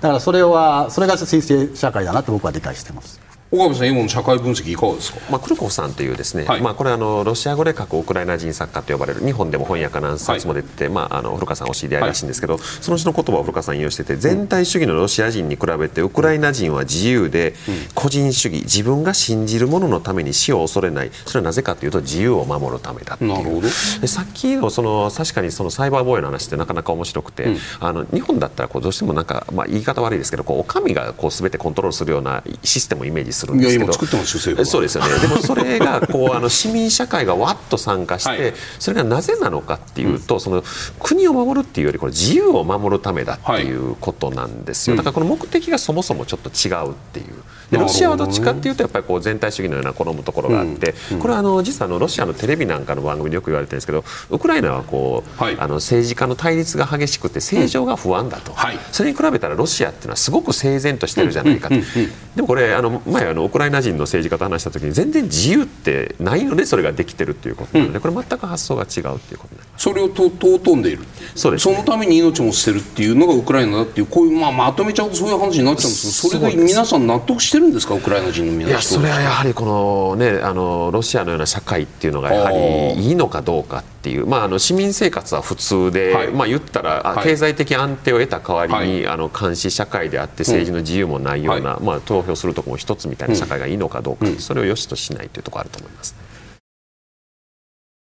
[0.00, 3.25] だからそれはそれが水星社会だなと僕は理解してます。
[3.50, 17.54] 岡部さん、今の社会分析、いかがですか、まあ、クルコフさんというですね、はい、まあ、これあの、ロシア語で書くウクライナ人作家と呼ばれる、日本でも翻訳何冊も出て、はい、まあ、あの古川さん、お知り合いらしいんですけど、はい、その人の言葉を古川さん引用してて、全体主義のロシア人に比べて、ウクライナ人は自由で、
[17.94, 23.60] 個人主義、自分が信じるもののために死を恐れない、それはなぜかというと、自由を守るためだなるほど。
[23.62, 23.70] で
[24.06, 33.92] さっきのその確かにそのサイバー防衛の話ってなかなか面白くて、うん、あの日本だったらこうどうしてもなんか、まあ、言い方悪いですけど、こうお上がこうすべてコントロールするようなシステムをイメージするんですけど。
[34.64, 35.10] そうですよね。
[35.20, 40.64] でもそれがこうあの市民社会がわっと参加して、はい、それがなぜなのかっていうと、うん、その
[41.00, 47.26] 国を守るっていうよりこれ自由を守るためだっていうことなんですよ、はい、だからこの目的がそもそもちょっと違うっていう。
[47.70, 51.16] でロシアはどっちかっていうとやっぱりこう全体主義のような好むところがあって、うん。
[51.16, 71.04] うん、これはあの実はあのロシアのテレビなんかの番組でよく言われてるんですけどウクライナはこう、はい、あの政治家の対立が激しくて政情が不安だと、はい、それに比べたらロシアっていうのはすごく整然としてるじゃないかと、でもこれあの前あのウクライナ人の政治家と話した時に全然自由ってないのでそれができてるっていうことなので、これ全く発想が違うっていうことになりますそれをと尊んでいる。
[71.34, 77.94] そね、そのために命も捨てるっていうのがウクライナだっていうこういう、まあ、まとめちゃうとそういう話になっちゃうんですけどそれで皆さん納得してるんですか？
[77.94, 96.25] ウクライナ人の皆さんいやそれはやはりこの、ね、あのロシアのような社会っていうのがやはりいいのかどうかっていう、まあ、あの市民生活は普通で、はい、まあ、言ったら、はい、経済的安定を得た代わりに、はい、あの監視社会であって政治の自由もないような、まあ、投票するところも一つみたいな社会がいいのかどうか、うん、それを良しとしないというところあると思います。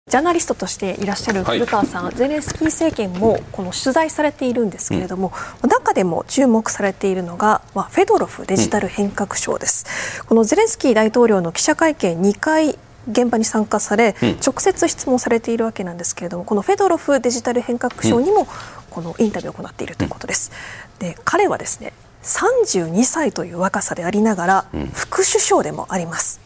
[0.08, 5.32] ジャーナリストとしていらっしゃる古川さん、はい、ゼレンスキー政権もこの取材されているんですけれども、
[5.64, 12.78] うん、中でも注目されているのが、まあ、フェドロフデジタル変革省です、うん、このゼレンスキー大統領の記者会見2回
[13.10, 18.46] 現場に参加され、うん、直接質問されているわけなんですけれどもこのフェドロフデジタル変革省にも
[18.90, 20.52] このインタビューを行っているということです。
[21.00, 21.92] で彼はですね
[22.22, 26.40] 32歳という若さでありながら副首相でもあります。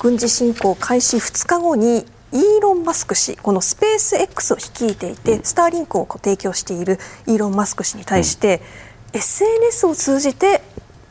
[0.00, 8.62] 軍事侵攻開始2日後にイーロン・マスク氏このスペース X を率いていて、スターリンクを提供しているイーロン・マスク氏に対して、
[9.12, 10.62] うん、SNS を通じて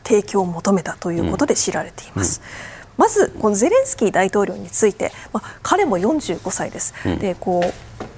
[0.04, 2.40] 提供を求めたということで知られています。
[2.40, 2.76] うん。
[2.96, 7.62] まずこのゼレンスキー大統領について、まあ、彼も45歳です、うん、でこ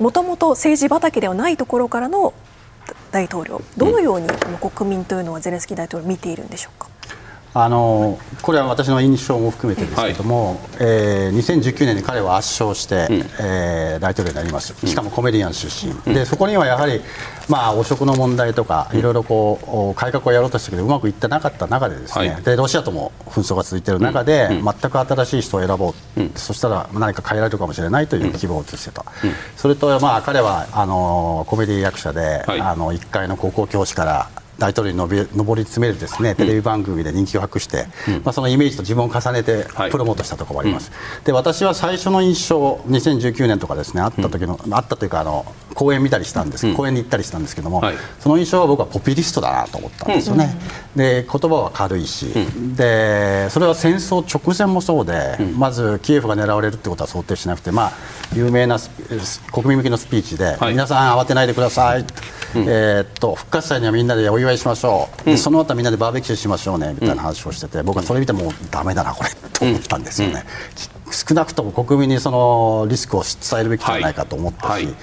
[0.01, 2.33] うもともと政治畑ではないところからの
[3.11, 6.88] 大統領どのようにこの国民というのはゼレンスキー大統領を見ているんでしょうか？
[7.65, 17.01] あのこれは私の印象も含めてですけれども、はい、えー、2019年に彼は圧勝して、うん、えー、大統領になります、しかもコメディアン出身、うん、でそこにはやはり、
[17.49, 29.05] まあ、汚職の問題とか、いろいろこう改革をやろうとしたけど、うまくいってなかった中で、ですね、はい、でロシアとも紛争が続いている中で、うん、全く新しい人を選ぼう、うん、そしたら何か変えられるかもしれないという希望を移してた、
[29.57, 50.57] それと、まあ、彼はあのコメディ役者で、はい、あの1階の高校教師から大統領に上り詰めるですねテレビ番組で人気を博して、うん、まあ、そのイメージと自分を重ねてプロモートしたところもあります、はい、で私は最初の印象2019年とかですねあった時の、うん、あったというかあの講演見たりしたんです、うん、講演に行ったりしたんですけども、はい、その印象は僕はポピュリストだなと思ったんですよね、
[50.97, 52.27] で言葉は軽いし、
[52.77, 57.93] でそれは戦争直前もそうで、まずキエフが狙われるってことは想定しなくて、まあ、
[58.35, 58.79] 有名な
[59.53, 62.05] 国民向けのスピーチで、はい、皆さん慌てないでください、
[62.55, 70.45] えー、っと復活祭にはみんなでお祝いしましょう、うん、その後みんなでバーベキューしましょうねみたいな話をしてて、僕はそれ見てもうだめだなこれと思ったんですよね、
[71.11, 74.85] 少なくとも国民にそのリスクを伝えるべきじゃないかと思ったし、はい。
[74.87, 74.95] はい、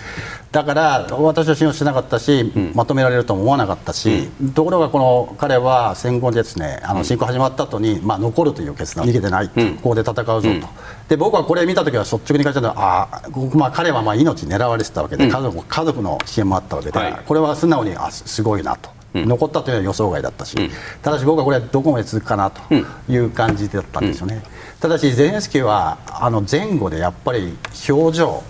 [0.52, 10.68] だから私は信用してなかったし、うん、まとめられるとも思わなかったし、うん、ところがこの彼は戦後ですねあの侵攻始まった後に、まあ、残るという決断逃げてない、うん、ここで戦うぞと、
[11.10, 18.95] で僕はこれ見た時は率直に感じたのはあ、まあ、彼はまあ命狙われてたわけで、家族家族の支援もあったわけで、はい、これは素直にあすごいなと。
[19.16, 20.58] 残ったというのは予想外だったし、
[21.02, 22.62] ただし僕はこれはどこまで続くかなと
[23.10, 24.44] いう感じだったんですよね。
[24.80, 27.58] ただしゼレンスキーはあの前後でやっぱり
[27.90, 28.44] 表情、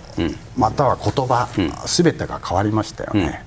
[0.56, 1.48] または言葉、
[1.86, 3.46] すべてが変わりましたよね。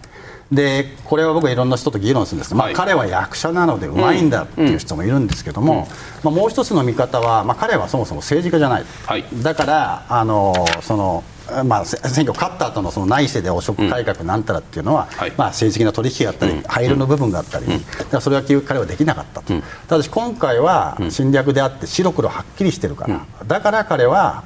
[0.51, 5.87] でこれは僕はいろんな人と議論するんですけど、まあ、彼は役者なのでうまいんだっていう人もいるんですけども、
[6.23, 11.23] まあ、もう一つの見方は、まあ、彼はそもそも政治家じゃない、はい、だからあのその
[11.63, 19.53] まあ、選挙勝った後のその内政で汚職改革なんたらっていうのは、うんまあ、政治的な取引があったり、廃炉の部分があったり、だからそれは彼はできなかったと、
[19.87, 24.43] ただし今回は侵略であって白黒はっきりしてるから、だから彼は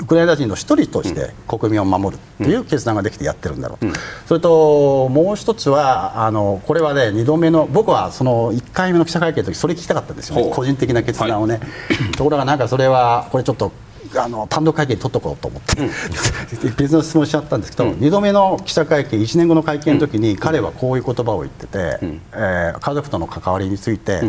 [0.00, 3.92] ウクライナ人の一人として国民を守るという決断ができてやってるんだろうと、うん、
[4.26, 10.50] それともう一つはあのこれはね2度目の僕はその1回目の記者会見の時それ聞きたかったんですよね。
[10.52, 13.72] 個人的な決断をね、はい、ところがなんかそれはこれちょっと
[14.16, 15.90] あの単独会見取っとこうと思って、うん、
[16.76, 24.22] 別の質問しちゃったんですけど、うん、2度目の記者会見1年後の会見の時に彼はこういう言葉を言ってて、うん、えー、家族との関わりについて、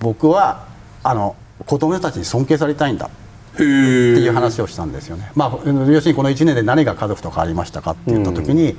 [0.00, 0.64] 僕は
[1.02, 1.36] あの
[1.66, 3.10] 子供たちに尊敬されたいんだ。
[3.54, 8.76] っていう話をしたんですよね、まあ、要するにこの1年で何が家族と変わりましたかって言った時に、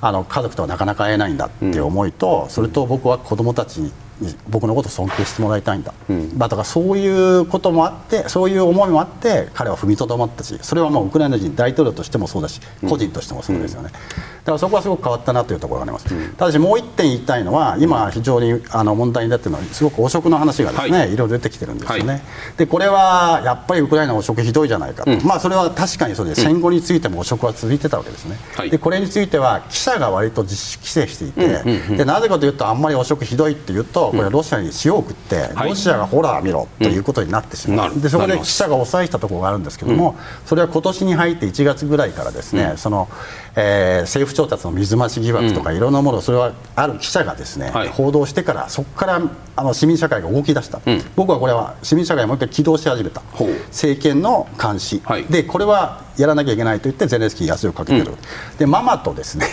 [0.00, 3.92] あの家族とはなかなか会えないんだっていう思いと、それと僕は子供たちに
[4.48, 13.90] 僕のことを尊敬してもらいたいんだ、うん、だからそういうこともあってそういう思いもあって彼は踏みとどまったしそれはもうウクライナ人大統領としてもそうだし、個人としてもそうですよね、
[14.44, 22.22] だからそこはすごく変わったなというところがあります、うん、ただしもう一点言いたいのは今非常にあの問題になっているのはすごく汚職の話がですね、はい、いろいろ出てきてるんですよね、はい、
[22.56, 43.08] でこれはやっぱりウクライナ汚職ひどいじゃないかと、うん、まあそれは確かにそうで戦後についても汚職は続いてたわけですね、はい、でこれについては記者が割と自主規制していて、でなぜかというとあんまり汚職ひどいっていうとこれはロシアに塩を送って、ロシアがほら見ろということになってしまう、でそこで記者が抑えたところがあるんですけども、それは今年に入って1月ぐらいからですね、その
[43.54, 49.20] えー、政府調達の水増し疑惑とかいろんなものをそれはある記者がですね、はい、報道してからそこから
[49.56, 53.22] あの市民社会が動き出した、うん、僕はこれは市民社会がもう一回起動し始めた。
[53.68, 59.46] 政権の監視、はい、でこれはやらなきゃいけないと言ってゼレンスキーに圧力をかけてる、うん、でママとですね、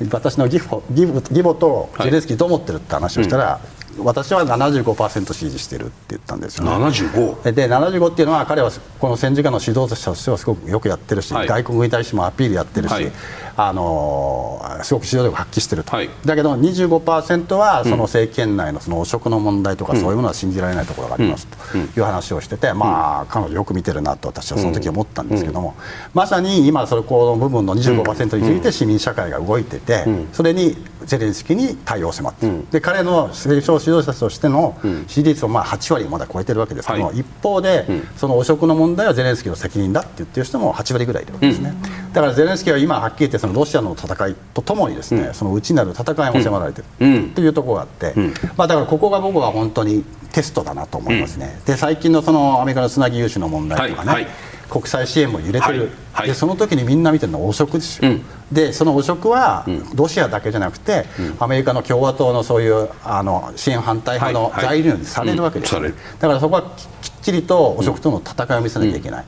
[0.00, 1.06] うん、 私の義母義
[1.42, 3.60] 母とゼレンスキーどう思ってるって話をしたら、
[3.98, 6.70] 私は75%支持してるって言ったんですよね。
[6.70, 7.52] 75?
[7.52, 13.12] で75っていうのは彼はこの戦時下の指導者としてはすごくよくやってるし、はい、外国に対してもアピールやってるし、はい、
[13.56, 21.56] あのすごく指導力を発揮してると、はい、だけど25%はその政権内のその汚職の問題とか、そういうものは信じられないところがありますと。
[21.78, 25.74] いう話をしてて、まあ、彼女よく見てるなと私はその時思ったんですけども、
[26.14, 34.76] まさに今それこの部分の25%について市民社会が動いてて、それにゼレンスキーに対応を迫ってる、で彼の政治指導者としての
[35.06, 41.74] 支持率をまあ8割まだ超えてるわけですけども、一方で、その汚職の問題はゼレンスキーの責任だって言ってる人も8割ぐらいいるわけですね、
[42.12, 48.14] だからゼレンスキーは今はっきり言ってそのロシアの戦いとともにですね、その内なる戦いも迫られてるというところがあって、
[48.56, 54.24] まあ、だからここが僕は本当にテストだなと思いますね、で最近のそのアメリカのつなぎ融資の問題とかね、はい。
[54.24, 54.32] はい。
[54.68, 56.24] 国際支援も揺れてる、はい。
[56.24, 66.62] はい、でその時にみんな見てるのは汚職ですよ、うん、でその汚職はロシアだけじゃなくて、うん、アメリカの共和党のそういうあの支援反対派の材料にされるわけです、はい、だからそこは
[67.02, 69.24] きっちりと汚職との戦いを見せなきゃいけない、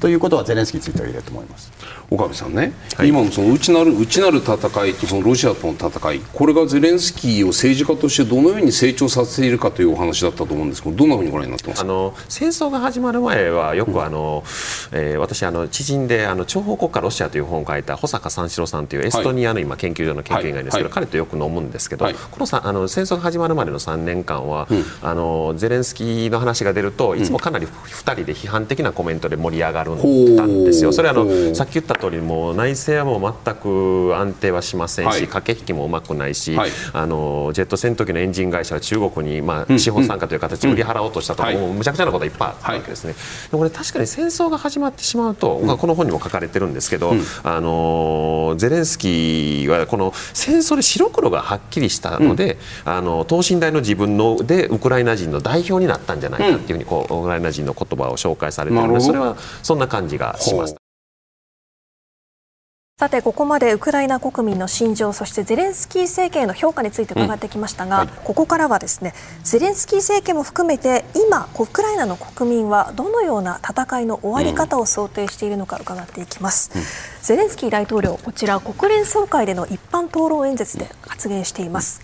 [0.00, 1.72] ということはゼレンスキーについては言えると思います。
[2.08, 2.72] 岡部さんね、
[3.04, 6.20] 今のその内なる内なる戦いとそのロシアとの戦い。
[6.32, 11.84] これがゼレンスキーを政治家としてどのように成長させているかというお話だったと思うんですけどどんなふうにご覧になってますか？
[11.84, 14.42] あの戦争が始まる前はよくあの、
[14.92, 30.92] えー、私あの知人であの諜報国家ロシアという本を書いた保坂三四郎さんというエストニアの今研究所の研究員がいるんですけど、はい、彼とよく飲むんですけど、はい、このさあの戦争が始まるまでの3年間は、うん、あのゼレンスキーの話が出るといつもかなり2人で批判的なコメントで盛り上がるんですよ。
[30.92, 43.14] それはあのさっき言った通りも内政はもう全く安定はしませんし、はい、駆け引きもうまくないし、はい、あのジェット戦闘機のエンジン会社は中国に、まあ、資本参加という形で売り払おうとしたともうむちゃくちゃなことがいっぱいあったわけですね。
[43.50, 60.79] これ確かに戦争が始まってしまうと、うん、この本にも書かれてるんですけど、うん、あのゼレンスキーはこの戦争で白黒がはっきりしたので、あの等身大の自分のでウクライナ人の代表になったんじゃないかっていうふうにこうウクライナ人の言葉を紹介されてるのでそれはそんな感じがします。
[63.00, 76.82] さてここまでウクライナ国民の心情そしてゼレンスキー政権の評価について伺ってきましたが、うんはい、ここからはですねゼレンスキー政権も含めて今ウクライナの国民はどのような戦いの終わり方を想定しているのか伺っていきます、うん、
[77.22, 82.02] ゼレンスキー大統領こちら国連総会での一般討論演説で発言しています。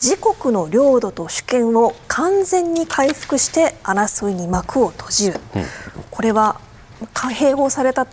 [0.00, 5.62] 自国の領土と主権を完全に回復して争いに幕を閉じる、うん、
[6.10, 6.58] これは
[7.14, 8.06] 併合された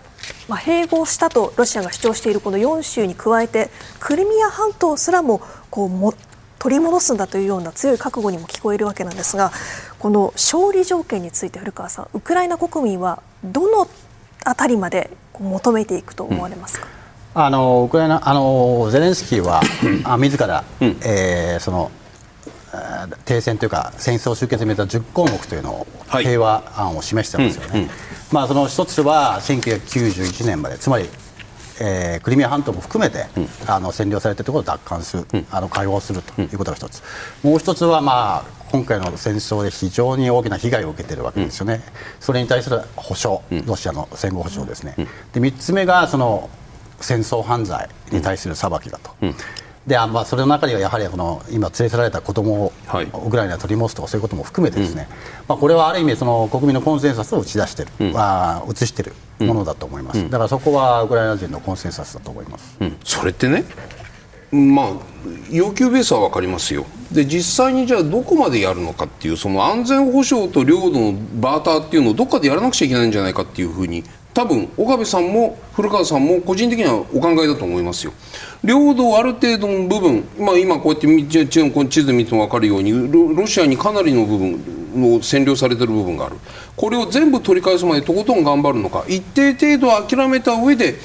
[0.50, 3.70] まあ、併合したとロシアが主張しているこの4州に加えて
[4.00, 5.40] クリミア半島すらも
[5.70, 6.12] こうも
[6.58, 9.52] 取り戻すんだというような強い覚悟にも聞こえるわけなんですが
[10.00, 13.88] この勝利条件について古川さんウクライナ国民はどの
[14.44, 16.88] あたりまで求めていくと思われますか、
[17.36, 19.62] うん、あのウクライナあのゼレンスキーは、
[20.04, 21.92] あ自ら、うん、えー、その
[23.24, 27.90] 停戦というか戦争終結に向けた10項目というのを、平和案を示してますよね、うんうん、
[28.32, 31.08] まあ、その一つは1991年までつまり、
[31.80, 37.02] えー、クリミア半島も含めて、うん、あの占領されているところを奪還する、あの解放するということが一つ、
[37.42, 41.82] もう一つは、まあ、今回の戦争で非常に大きな被害を受けているわけですよね、
[42.20, 44.94] それに対する保障、ロシアの戦後保障ですね、
[45.32, 46.50] で3つ目がその
[47.00, 49.14] 戦争犯罪に対する裁きだと。
[49.86, 52.72] でまあ、それの中にはやはりこの今、連れ去られた子供を
[53.26, 55.16] ウクライナに取り戻すとかそういうことも含めてですね、うん、
[55.48, 59.14] まあ、これはある意味その国民のコンセンサスを打ち出している、うん、あ移している
[59.46, 63.64] ものだと思います、うん、だからそこはウクライナ人のコンセンサスだと思います、それってね、
[64.52, 64.88] まあ、
[65.50, 66.84] 要求ベースは分かりますよ。
[67.12, 78.12] で実際にじゃあどこまでやるのかっていうその安全保障と領土のバーターっていうのをどっかでやらなくちゃいけないんじゃないかっていうふうに多分岡部さんも古川さんも個人的にはお考えだと思いますよ。
[78.62, 81.06] 領土ある程度の部分、まあ、今こうやって
[81.70, 82.92] この地図見ても分かるように
[83.36, 84.52] ロシアにかなりの部分
[84.94, 86.36] の占領されている部分がある。
[86.76, 89.04] これを全部取り返すまでとことん頑張るのか。
[89.08, 90.96] 一定程度諦めた上で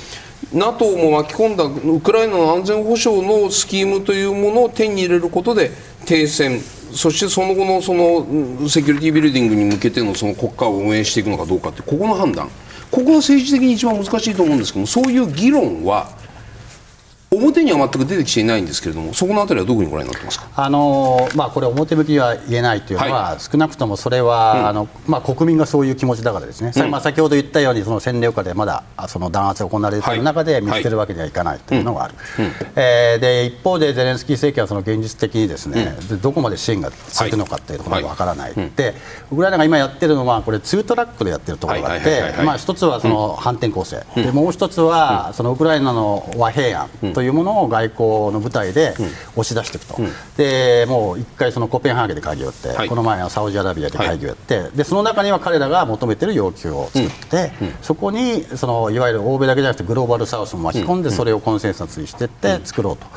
[0.54, 5.72] NATO も巻き込んだウクライナの安全保障のスキームというものを手に入れることで
[6.06, 6.62] 停戦。
[6.92, 12.50] そしてその後のそのセキュリティビルディングに向けてのその国家を運営していくのかどうかってここの判断。
[12.96, 16.10] ここが政治的に一番難しいと思うんですけどそういう議論は
[17.32, 32.52] 表には全く出てきていないんですけれども、そこのあたりはどこにご覧になってますか、あのまあ、これ、表向きには言えないというのは、はい、少なくともそれは、うん、あのまあ、国民がそういう気持ちだからですね、うん、まあ、先ほど言ったように、その占領下でまだその弾圧が行われている中で見捨てるわけにはいかないというのがある、はい。
[32.76, 38.96] えー、で一方でゼレンスキー政権はその現実的にですね、うん、どこまで支援が続くのかというところがわからない、で
[39.32, 48.94] ウクライナが今やってるのは、これ、ツートラックでやってるところがあって、一つはその反転攻勢、でもう一つはそのウクライナの和平案というものを外交交の舞台で
[49.36, 63.08] 押し出していくと、うん、でもう一回そのコペンハーゲンで会議をやって、はい、この前はサウジアラビアで会議をやって、はい、でその中には彼らが求めている要求を作って、うん、そこにそのいわゆる欧米だけじゃなくてグローバルサウスも巻き込んでそれをコンセンサスにしていって作ろうと、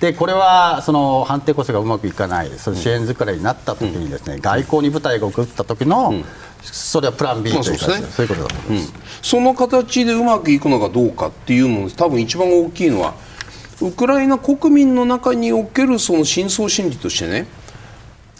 [0.00, 6.14] でこれはその反転攻勢がうまくいかないその支援疲れになった時にですね、外交に部隊が送った時の、
[6.62, 7.78] それはプラン B というか、ね、
[8.10, 13.14] そういうことだと思います、うん、その形でうまくいくのかどうかっていうの多分一番大きいのは
[13.80, 17.46] ウクライナ国民の中におけるその深層心理としてね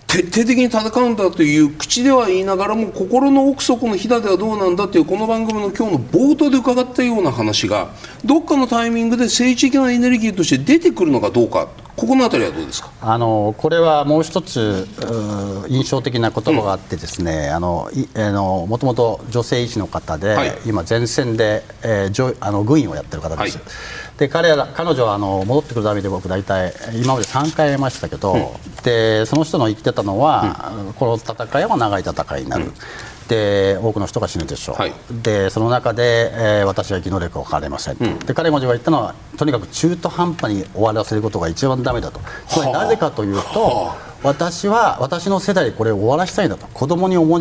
[0.06, 7.90] 徹底的に戦うんだという口では言いながらも心の奥底のひだではどうなんだというこの番組の今日の冒頭で伺ったような話が
[8.24, 12.90] どっかのタイミングで政治的なエネルギーとして出てくるのかどうかここのあたりはどうですか？
[13.02, 14.86] あのこれはもう一つ
[15.68, 23.58] 印象的な言葉があってですね、うん、あのあのもともと女性医師の方で、はい、今前線で、えー、あの軍医をやってる方です。
[23.58, 23.66] はい
[24.18, 32.64] で彼ら彼女はあの戻ってくるためで僕大体今まで3回会いましたけど、うん、でその人の言ってたのは、うん、この戦いは長い戦いになる。
[32.64, 32.74] うん。
[33.28, 42.20] で多くの人が死ぬでしょう、はい、でその中で、えー、私は生き能力を変われませんと、うん、で彼もが言ったのはとにかく中途半端に終わらせることが一番だめだと。
[42.48, 46.66] つまりなぜかというと私は私の世代でこれを終わらせたいんだと。
[46.68, 47.40] 子供に思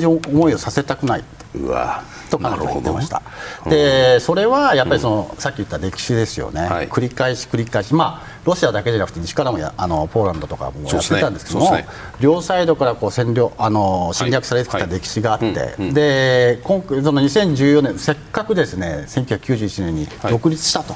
[0.50, 1.24] いをさせたくない。
[1.56, 2.04] うわ。
[2.30, 3.22] と彼女は言ってました。
[3.66, 11.88] でそれはやっぱりその、さっき言った歴史ですよね、はい、繰り返し繰り返し、まあ、ロシアだけじゃなくて西からもやあのポーランドとかもやってたんですけども、ねね、
[12.22, 20.96] 両サイドからこう占領あの侵略されてきた歴史があって、で今その2014年せっかくですね1991年に独立したと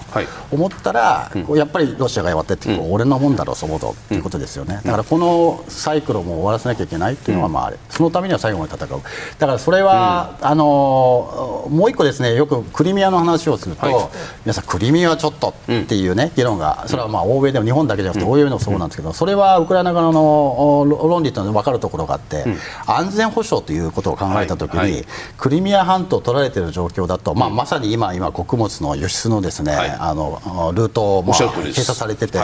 [0.50, 9.02] 思ったら、はい、やっぱりロシアがやってって、うん、俺のもんだろうそもとということですよね、だからこのサイクルをもう終わらせなきゃいけないっていうのは、まあ、そのためには最後まで戦う。
[9.40, 14.10] だからそれは、あのもう一個ですねよくクリミアの話をすると、はい、
[14.46, 22.46] 皆さんクリミアはちょっとっていうね、議論がそれはまあ欧米でも日本だけじゃなくて欧米でもそうなんですけど、それはウクライナ側の論理というのは分かるところがあって、
[22.86, 25.06] 安全保障ということを考えたときに、
[25.38, 32.38] クリミア半島を取られている状況だと、まあ、まさに今今穀物の輸出のですね、あのルートも閉鎖されてて、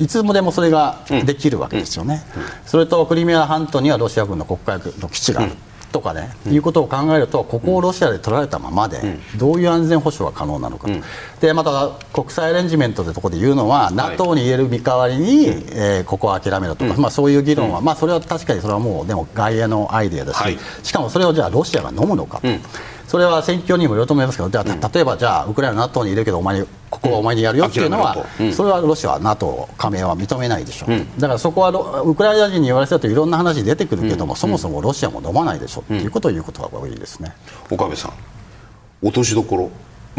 [0.00, 0.06] い。
[0.06, 2.22] つもでもそれができるわけですよね。
[2.66, 5.52] それとクリミア半島にはロシア軍の国会の基地がある。
[5.90, 11.02] とかね、うん、いうことを考えるとここをロシアで取られたままで、どういう安全保障が可能なのかと、うん、
[11.40, 22.48] でまた国際アレンジメントというところで言うのは、はい、NATO に言える見代わりに、うん、えー、ここは諦めろとか、まあ、そういう議論は、まあ、それは確かにそれはもうでも外野のアイデアだし、はい、しかもそれをじゃあロシアが飲むのかと。
[23.10, 37.34] それは戦況にもよると思いますけど、じゃあ例えばじゃあウクライナ NATO にいるけどお前にここはお前にやるよっていうのは、それはロシアは NATO 加盟は認めないでしょう、だからそこはウクライナ人に言われたといろんな話出てくるけども、そもそもロシアも飲まないでしょっていうことを言うことが多いですね。
[37.68, 38.12] 岡部さん
[39.02, 39.70] 落としどころ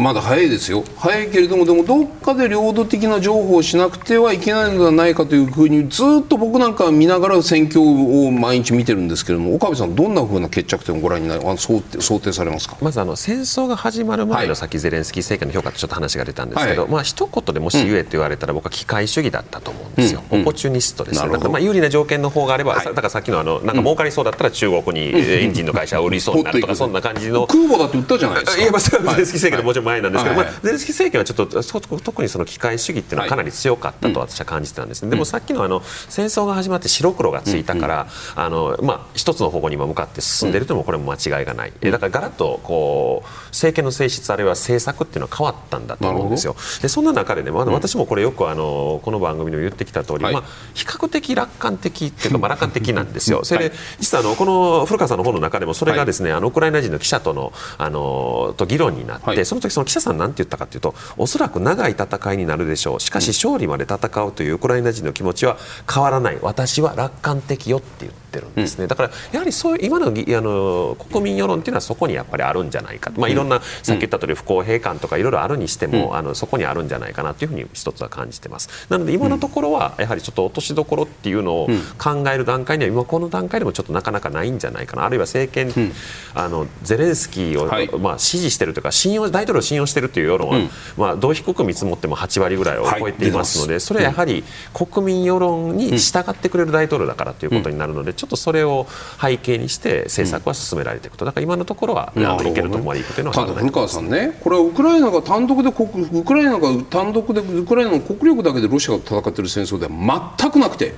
[0.02, 0.84] まだ早いですよ。
[0.96, 7.80] 早いけれどもでもどっかで領土的な情報をしなくてはいけないのではないかというふうにずっと僕なんか見ながら戦況
[8.26, 12.76] を毎日見てるんですけれども岡部さんどんなふうな決着点をご覧になり想定想定されますか？
[12.82, 28.62] まずあの戦争が始まる前の先、ゼレンスキー政権の評価ってちょっと話が出たんですけど、はい、まあ一言でもし言えと言われたら、僕は機械主義だったと思うんですよ、うん、オポチュニストですね、まあ有利な条件の方があれば、はい、だからさっきのあのなんか儲かりそうだったら中国にエンジンの会社を売りそうになるとか、 そんな感じの空母だって売ったじゃないですか。
[28.62, 46.56] いやまあゼレンスキー政権のもちろん前なんですけど、まあゼレンスキー政権はちょっと特にその機械主義っていうのはかなり強かったと私は感じてたんですね、でもさっきのあの戦争が始まって白黒がついたから、あのまあ、一つの方向に向かって進んでいるというのもこれも間違いがない、だからガラッとこう政権の性質あるいは政策っていうのは変わったんだと思うんですよ。
[46.80, 50.42] でそんな中でね、まだ私もこれよくあのこの番組でも言ってきた通り、まあ、
[50.74, 53.44] 比較的楽観的っていうか、まあ、楽観的なんですよ。
[53.44, 63.00] それで実はあのこの古川さんの本の中でもそれがですね、あのウクライナ人の記者とのあのと議論になって、その時その記者さんなんて言ったかというとおそらく長い戦いになるでしょう。
[63.00, 65.58] しかし勝利まで戦うというウクライナ人の気持ちは
[65.92, 66.38] 変わらない。
[66.40, 78.68] 私は楽観的よって言ってるんですね、だからやはりそういう今のあの国民世論っていうのはそこにやっぱりあるんじゃないか、まあ、いろんな、さっき言った通り不公平感とかいろいろあるにしても、あのそこにあるんじゃないかなというふうに一つは感じてます。
[78.88, 81.68] なので今のところはやはりちょっと落としどころっていうのを
[81.98, 85.04] 考える段階には今この段階でもちょっとなかなかないんじゃないかな。
[85.04, 85.92] あるいは政権、
[86.34, 98.86] あのゼレンスキーを、はい、まあ、支持してるというか信用大統領を信用してるという世論は、まあ、どう低く見積もっても8割ぐらいを超えていますので、はい、それはやはり国民世論に従ってくれる大統領だからということになるので、ちょっとそれを
[99.20, 110.94] 背景にして政策は進められていくと、だから今のところは、いけると思われるというのは、ただ古川さんね、これはウクライナが単独でウクライナが単独でウクライナの国力だけでロシアが戦っている戦争では全くなくて、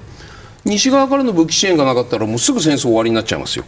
[0.67, 3.65] 西側からの武器支援がなかったらもうすぐ戦争終わりになっちゃいますよ。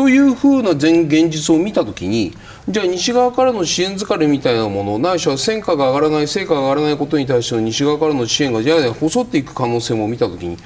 [0.00, 2.32] というふうな現実を見たときに
[2.66, 10.56] じゃあ西側からの支援疲れみたいなものないしは戦果が上がらない成果が上がらないことに対しての西側からの支援がやや細っていく可能性も見たときに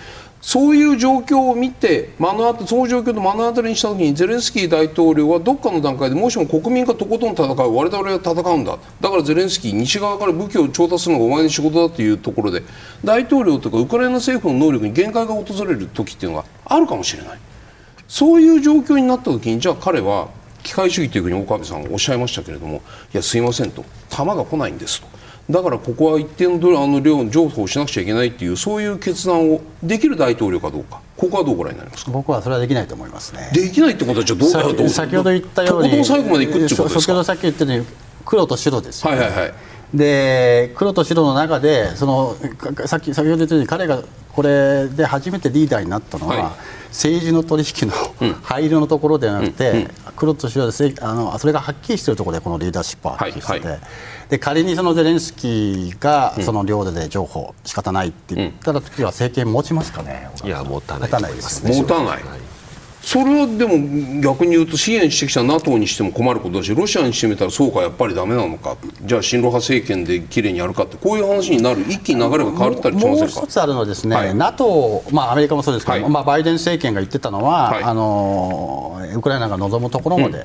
[0.45, 8.79] そういう状況を見て目の当その状況と目の当たりにしたときにゼレンスキー大統領はどっかの段階でもしも国民がとことん戦う我々は戦うんだ。
[9.01, 12.63] だからゼレンスキー西側から武器を調達するのがお前の仕事だというところで
[13.03, 17.39] 大統領とかウクライナ政府の能力に限界が訪れる時っていうのがあるかもしれない。
[18.07, 20.29] そういう状況になった時にじゃあ彼は
[20.63, 22.83] 機械主義というふうに岡部さんおっしゃいましたけれども
[23.15, 23.83] いやすいませんと。
[24.11, 25.24] 弾が来ないんですと。
[25.51, 31.01] だからここは一定のあの量譲歩をしなくちゃいけないっていうそういう決断をできる大統領かどうか。
[31.17, 32.11] ここはどうご覧になりますか？
[32.11, 33.51] 僕はそれはできないと思いますね。
[33.53, 37.01] できないってことはじゃあどう先ほど言ったように最後までいくってことですか？
[37.01, 37.87] 先ほどさっき言ったように
[38.25, 39.55] 黒と白ですよ、ね、はいはいはい。
[39.93, 42.37] で黒と白の中でその
[42.87, 46.53] さっき先ほど言ったように彼がこれで初めてリーダーになったのは、はい、
[46.95, 47.95] 政治の取引の
[48.45, 61.77] 灰色のところではなくて、黒と白であのそれがはっきりしているところでこのリーダーシップははっきりしてて、はいはい、で仮にそのゼレンスキーがその領土で情報仕方ないって言った時は政権持ちますかね、いや持たないですね。
[61.77, 62.23] 持たない、
[63.05, 68.77] それはでも逆に言うと支援してきた NATO にしても困ることだしロシアにしてみたらそうかやっぱりだめなのか。
[69.03, 73.35] じゃあ親ロ派政権できれいにやるかってこういう話になる一気に流れが変わったりしませんか？
[73.35, 80.45] もう一つあるのはですね、はい、NATO、まあ、アメリカもそうですけど、はい、まあ、バイデン政権が言ってたのは、はい、あのウクライナが望むところまで、うん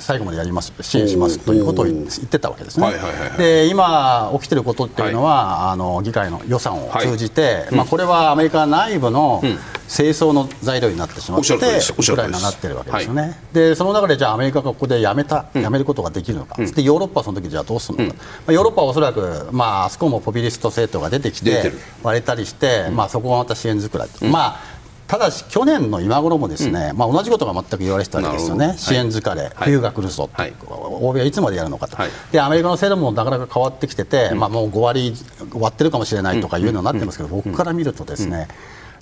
[0.00, 2.92] 最後までやります支援しますということを言ってたわけですね。
[3.38, 9.42] で今起きていることっていうのは、はい、あの議会の予算を通じて、はい、まあ、これはアメリカ内部の
[9.84, 13.22] 政争の材料になってしまって、うん、ウクライナになってるわけですよね。
[13.22, 21.72] はい、でその中でじゃあアメリカがここでやめた、やめることができるのか、うん、でヨーロッパはその時じゃあどうするのか、うん、まあ、ヨーロッパはおそらく、まあ、あそこもポピュリスト政党が出てきて
[22.02, 24.79] 割れたりして、まあ、そこがまた支援づくらい、まあ
[25.10, 35.12] ただし去年の今頃もですね、うん、まあ、同じことが全く言われてたわけですよね、支援疲れ、はい、冬が来るぞと、はい、欧米はいつまでやるのかと、はい、でアメリカの制度もなかなか変わってきてて、うん、まあ、もう5割
[35.50, 38.46] 終わってるかもしれないとかいうのになってますけど、僕から見るとですね、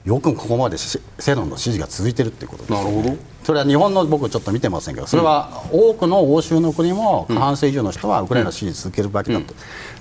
[0.08, 3.14] よくここまで世論の支持が続いているということです、なるほど。
[3.44, 9.54] それは日本の僕ちょっと見てませんけどそれは多くの欧州の国も過半数以上の人はウクライナを支持続けるわけだと、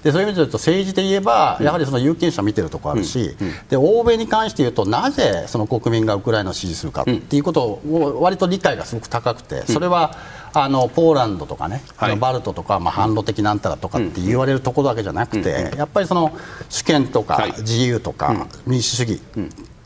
[0.04, 3.36] でそういう意味で言うと政治で言えばやはりその有権者見てるところあるし、
[3.70, 10.16] で欧米に関して言うとなぜその国民がウクライナを支持するかっていうことを割と理解がすごく高くてそれは
[10.54, 16.36] あのポーランドとかね、はい、あのバルトとか、まあ、反ロ的なんたらとかって言われるところだけじゃなくて、やっぱりその
[16.70, 19.22] 主権とか自由とか民主主義、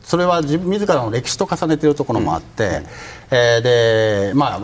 [0.02, 2.72] それは自分自らの歴史と重ねているところもあって、うん、
[3.30, 3.62] えー、
[4.28, 4.60] でまあ、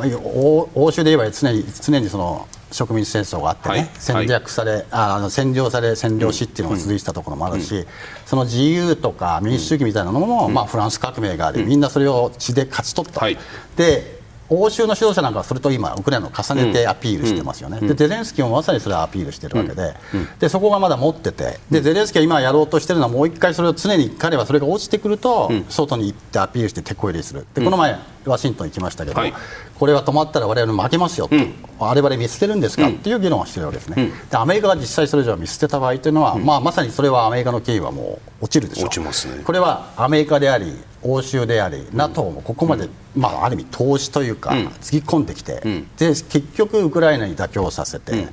[0.74, 7.86] 欧州で言えば常に常にその植民地戦争があってね、はい、戦略され、はい、あの占領され占領しっていうのが続いてたところもあるし、うん、
[8.26, 13.20] その自由とか民主主義みたいなのも、うん、まあ、フランス革命があり、みんなそれを血で勝ち取った。
[13.20, 13.38] はい、
[13.76, 14.17] で
[14.50, 29.34] 欧州の指導者なんかはそれと今、ウクライナを重ねてアピールしてますよね、うん、でゼレンスキーもまさにそれをアピールしているわけでうん、でそこがまだ持っててで、ゼレンスキーは今やろうとしているのは、もう一回それを常に彼はそれが落ちてくると、外に行ってアピールして手こ入れする、でこの前、ワシントン行きましたけど、はい、
[29.78, 40.72] これは止まったら我々負けますよと、うん、我々見捨てるんですか、っていう議論をしているわけですね、でアメリカが実際それじゃ見捨てた場合というのは、まあ、まさにそれはアメリカの経緯はもう落ちるでしょう、落ちますね、これはアメリカであり、
[41.02, 45.60] 欧州であり、NATO もここまで、まあ、ある意味、投資というか、つぎ込んできて、
[45.96, 48.28] で結局、ウクライナに妥協させて。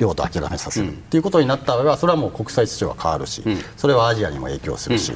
[0.00, 3.44] 領土諦めさせるということになった場合はそれはもう国際秩序は変わるし、
[3.76, 5.12] それはアジアにも影響するし、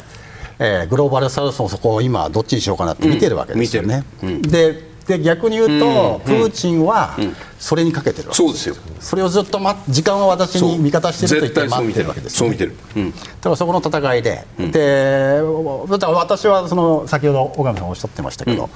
[0.59, 4.05] えー、グローバルサウスもそこを今どっちにしようかなって見てるわけですよね。
[4.43, 7.17] でで逆に言うと、プーチンは
[7.59, 8.77] それにかけてるわけそうですよ。
[9.01, 15.41] それをずっと、ま、時間は私に味方してると言って待ってるわけです、ね、そう見てる、うん、だからそこの戦いで、うん、で
[15.89, 18.71] だから私はその先ほど岡部さんおっしゃってましたけど、うん、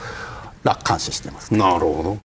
[0.64, 1.54] 楽観視してます。
[1.54, 2.18] なるほど。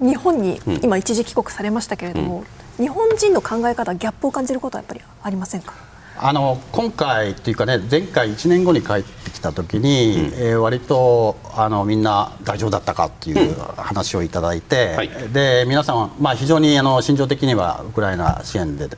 [0.00, 2.44] 日本に今一時帰国されましたけれども、
[2.76, 5.74] 日本人の考え方ギャップを感じることはやっぱりありませんか？
[6.20, 18.88] あの今回というかね前回1年後に帰ってきた時に、うん、えー、割とあのみんな大丈夫だったかっていう話をいただいて、うんはい、で皆さん、まあ、非常にあの心情的にはウクライナ支援で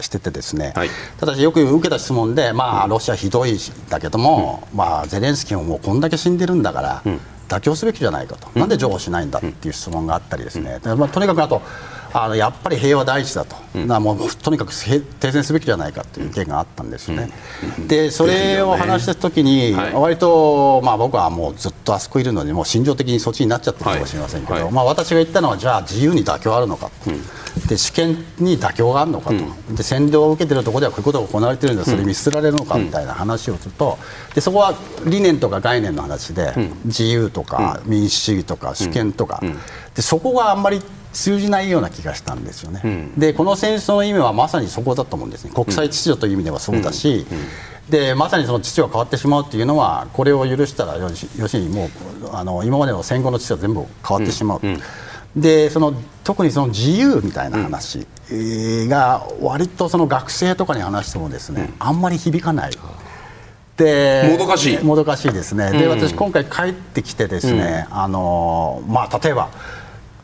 [0.00, 3.56] しててですね、はい、ただしよく受けた質問で、まあ、ロシアひどい
[3.88, 7.02] だけども、うん、まあ、ゼレンスキーももうこんだけ死んでるんだから、
[7.48, 11.62] 妥協すべきじゃないかと、なんで譲歩しないんだっていう質問があったりですね、まあ、とにかくあと
[12.22, 17.30] あのやっぱり平和第一だと、うん、もうとにかく停戦すべきじゃないかという意見があったんですよね。
[17.78, 24.62] うん、でそれを話したときに、割と、まあ、僕はもうずっとあそこいるのにもう心情的にそっちになっちゃってるかもしれませんけど、はい。
[24.62, 29.42] はい、まあ、私が言ったのはじゃあ自由に妥協あるのか、うん、で主権に妥協があるのかと、で
[29.82, 33.98] 占領を受けているところではこういうことが行われているんだそれ見捨てられるのかみたいな話をすると。
[34.34, 36.54] でそこは理念とか概念の話で、
[36.86, 39.42] 自由とか民主主義とか主権とか、
[39.94, 40.80] でそこがあんまり
[41.16, 45.50] 通じないような気がしたんですよね、うん、でこの戦争の意味はまさにそこだと思うんですね。
[45.54, 47.26] 国際秩序という意味ではそうだし、
[47.88, 51.90] でまさにその秩序が変わってしまうというのはこれを許したら要するにもう
[52.32, 54.60] あの今までの戦後の秩序は全部変わってしまう、
[55.34, 62.72] でその特にその自由みたいな話が割とその学生とかに話してもですね、あんまり響かない。
[63.76, 64.78] でもどかしい。
[64.82, 69.50] もどかしいですね、で私、今回帰ってきてですね、あのまあ、例えば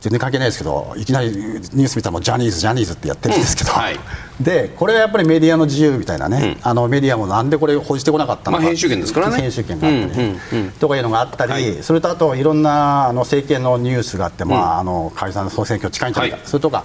[0.02, 3.96] 全然関係ないですけどいきなりニュース見たらもジャニーズジャニーズってやってるんですけど、うんはい、
[4.40, 9.40] でこれはやっぱりメディアの自由みたいなね、うん、あのメディアもなんでこれ報じてこなかったのか、まあ、編集権ですからね。
[9.40, 16.84] 編集権があったり、うんうん、とかいうのがあったり、はい、それとあといろんなあの政権のニュースがあって、まあ、あの解散総選挙近いんじゃないか、はい、それとか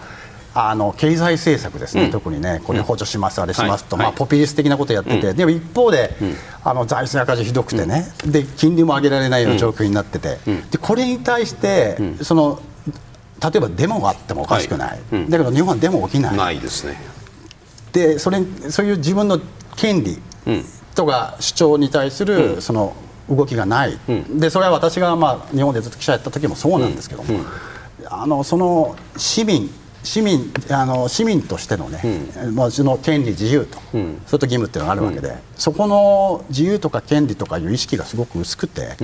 [0.53, 10.39] あの経済政策ですね、うん、特にね、これ補助します、あれしますと、はい、まあ、ポピュリス的なことをやってて、うん、でも一方で、うん、あの財政赤字ひどくてね、で金利も上げられないような状況になってて、
[10.71, 12.59] でこれに対して、その
[13.41, 14.99] 例えばデモがあってもおかしくない、はい。
[15.13, 16.37] うん、だけど日本はデモ起きない。
[16.37, 16.99] ないですね。
[17.93, 19.39] でそれそういう自分の
[19.75, 20.17] 権利
[20.95, 22.95] とか主張に対するその
[23.29, 27.39] 動きがない、うん、でそれは私がまあ日本でずっと記者やった時もそうなんですけども、
[28.09, 29.69] あのその市民
[30.03, 32.01] 市民あの市民としてのね、
[32.43, 38.95] うん、まあ、その権利、自由と、うん、それと義務っていうのがあるわけで、うん、そこの自由とか権利とかいう意識がすごく薄くて、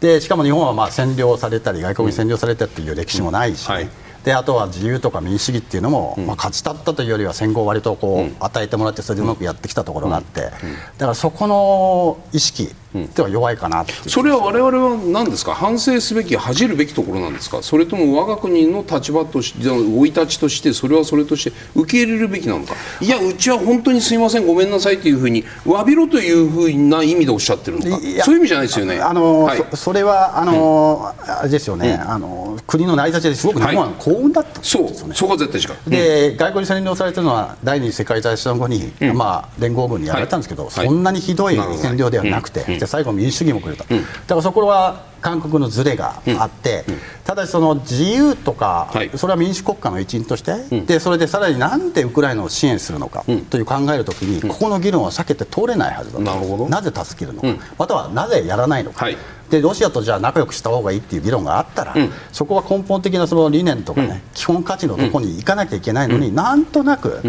[0.00, 3.88] でしかも日本はまあ占領されたり外国に占領されたっていう歴史もないし、はい、
[4.24, 12.74] であとは自由とか民主主義っていうのも、まあ、勝ち立ったというよりは戦後割とこう、与えてもらってそれでうまくやってきたところがあって、だからそこの意識
[13.14, 15.54] では弱いかなそれは我々は何ですか？
[15.54, 17.62] 反省すべき恥じるべきところなんですか？
[17.62, 22.74] それとも我が国の立場として生い立ちとしてそれはそれとして受け入れるべきなのか？
[23.00, 28.00] いやうちは本当にすみませんごめんなさいというふうに詫びろというふうな意味でおっしゃってるのか？
[28.24, 28.98] そういう意味じゃないですよね。
[28.98, 33.46] あの、はい、そそれはあの、うん、あれですよね、うん、あの国の成り立ちです。
[33.46, 35.14] ごく日本は幸運だった、ねはい、そう。
[35.14, 35.90] そこは絶対違う。
[35.90, 56.68] で、うん、外国に占領されてるのは第二次世界大戦後に、まあ、連合軍にやられたんですけど、はい、そんなにひどい占領ではなくて、じゃ最後民主主義もくれた、うん、だからそこは韓国のズレがあって、うん、ただしその自由とか、はい、それは民主国家の一員として、うん、でそれでさらになんでウクライナを支援するのかという考えるときに、ここの議論は避けて通れないはずだと、なるほど。
[56.70, 59.04] なぜ助けるのか、またはなぜやらないのか。
[59.04, 59.16] はい。
[59.50, 67.20] でロシアとじゃあ仲良くした方がいいっていう議論があったら、うん、そこは根本的なその理念とかね、うん、基本価値のところに行かなきゃいけないのに、うん、なんとなく、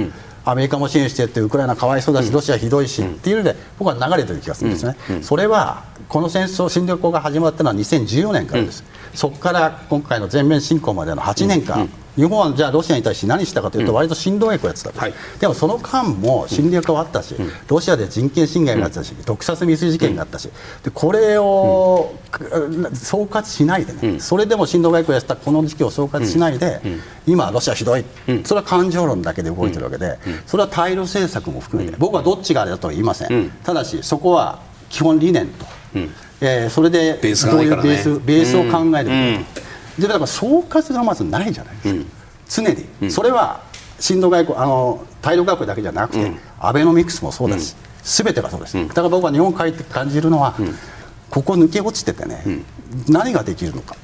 [0.43, 8.83] アメリカも支援してってウクライナかわいそうだし、ロシアひどいしっていうので僕は流れてる気がするんですね、それはこの戦争侵略が始まったのは2014年からです、
[9.13, 17.35] そこから今回の全面侵攻までの8年間、日本はじゃあロシアに対して何したかというと、割と振動外交やってたはい、でもその間も侵略はあったし、
[17.67, 20.49] ロシアで人権侵害があったし、毒殺未遂事件があったし、
[20.83, 22.13] でこれを、
[22.93, 26.81] 総括しないでね、それでも振動外交やってたこの時期を総括しないで、
[27.25, 28.03] 今、ロシアひどい、
[28.43, 34.59] それは感情論だけで動いてるわけで、それは対ロ政策も含めて、僕はどっちがあれだとは言いません、ただし、そこは
[34.89, 35.65] 基本理念と、
[36.41, 39.45] えー、それでどういうベースベースを考える。
[39.99, 42.05] でだから総括がまずないじゃないですか、うん、
[42.49, 43.61] 常に、うん、それは
[43.99, 50.55] 親ロ外交あの対ロ外交だけじゃなくて、うん、アベノミクスもそうだし、す、べ、てがそうです、だから僕は日本帰って感じるのは、
[51.29, 52.43] ここ抜け落ちててね、
[53.07, 53.95] 何ができるのか。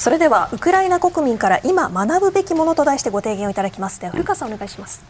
[0.00, 4.00] それではウクライナ国民から今学ぶべきものと題してご提言をいただきます。
[4.00, 5.04] では古川さんお願いします。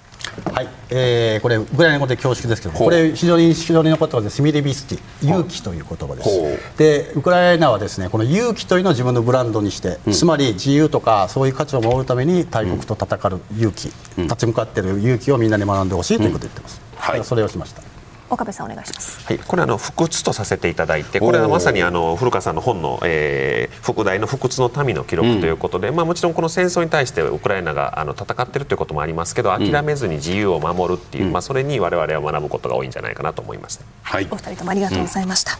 [0.52, 6.76] はい、えー、これウクライナ語で恐縮ですけどこれ非常に非常にの言葉でスミレビスティ勇気という言葉です。
[6.76, 16.98] でウクライナはですねこの勇気というのを自分のブランドにして、うん、つまり自由とかそういう価値を守るために大国と戦う勇気、うん、立ち向かっている勇気をみんなに学んでほしいということを言ってます、うん。
[16.98, 17.89] はい、それをしました
[18.30, 19.26] 岡部さんお願いします。
[19.26, 35.58] はい、これあの不屈とさせていただいて、これはまさにあの古川さんの本の、えー、副題の不屈の民の記録ということで、うん、まあもちろんこの戦争に対してウクライナがあの戦っているということもありますけど、諦めずに自由を守るっていう、うん、まあそれに我々は学ぶことが多いんじゃないかなと思います、はい、お二人ともありがとうございました。